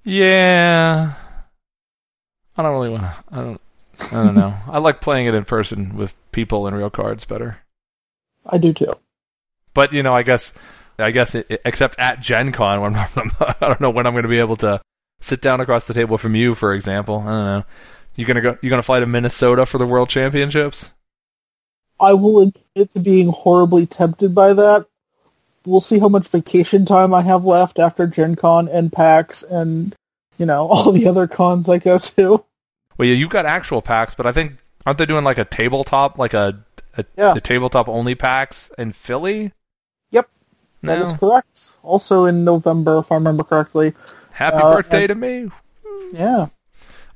[0.04, 1.14] Yeah.
[2.56, 3.24] I don't really want to.
[3.32, 3.62] I don't.
[4.12, 4.54] I don't know.
[4.68, 7.58] I like playing it in person with people and real cards better.
[8.46, 8.94] I do too.
[9.74, 10.54] But you know, I guess,
[10.98, 14.24] I guess, it, except at Gen Con, when I'm, I don't know when I'm going
[14.24, 14.82] to be able to
[15.22, 17.20] sit down across the table from you, for example.
[17.20, 17.64] I don't know.
[18.16, 18.58] You gonna go?
[18.62, 20.92] You gonna fly to Minnesota for the World Championships?
[22.00, 24.88] I will admit to being horribly tempted by that.
[25.66, 29.96] We'll see how much vacation time I have left after Gen Con and PAX and,
[30.40, 32.44] you know, all the other cons I go to.
[32.98, 36.18] Well, yeah, you've got actual packs, but I think aren't they doing like a tabletop,
[36.18, 36.60] like a
[36.98, 37.34] a, Yeah.
[37.36, 39.54] a tabletop only packs in Philly?
[40.12, 40.28] Yep,
[40.84, 41.06] That No.
[41.12, 41.70] is correct.
[41.84, 43.94] Also in November, if I remember correctly.
[44.32, 45.50] Happy Uh, birthday to me.
[46.12, 46.48] Yeah.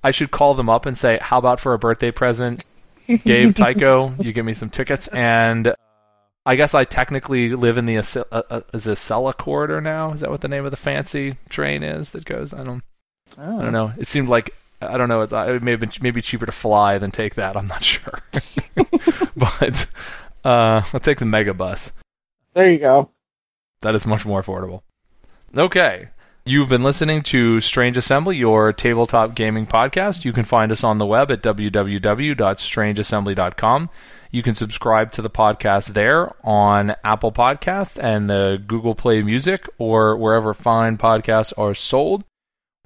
[0.04, 2.64] I should call them up and say, "How about for a birthday present,
[3.08, 5.74] Gabe Tycho, you give me some tickets?" And
[6.46, 10.14] I guess I technically live in the uh, uh, is it Acela corridor now.
[10.14, 12.54] Is that what the name of the fancy train is that goes?
[12.54, 12.84] I don't.
[13.38, 13.92] I don't know.
[13.98, 14.52] It seemed like
[14.82, 15.22] I don't know.
[15.22, 17.58] It, it may have been maybe cheaper to fly than take that.
[17.58, 18.22] I'm not sure.
[19.36, 19.88] but
[20.44, 21.92] uh, I'll take the mega bus.
[22.54, 23.12] There you go.
[23.82, 24.82] That is much more affordable.
[25.58, 26.10] Okay.
[26.48, 30.26] You've been listening to Strange Assembly, your tabletop gaming podcast.
[30.26, 33.90] You can find us on the web at www.strangeassembly.com.
[34.30, 39.68] You can subscribe to the podcast there on Apple Podcasts and the Google Play Music
[39.80, 42.24] or wherever fine podcasts are sold.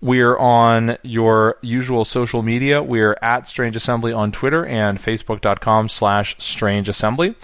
[0.02, 2.82] We're on your usual social media.
[2.82, 7.36] We're at Strange Assembly on Twitter and Facebook.com slash Strange Assembly.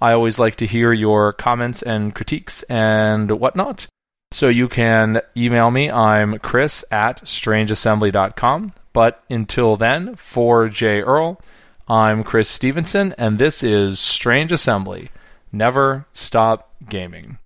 [0.00, 3.86] I always like to hear your comments and critiques and whatnot.
[4.32, 5.90] So you can email me.
[5.90, 8.72] I'm Chris at strangeassembly.com.
[8.92, 11.00] But until then, for J.
[11.02, 11.40] Earl,
[11.88, 15.10] I'm Chris Stevenson, and this is Strange Assembly.
[15.50, 17.38] Never stop gaming.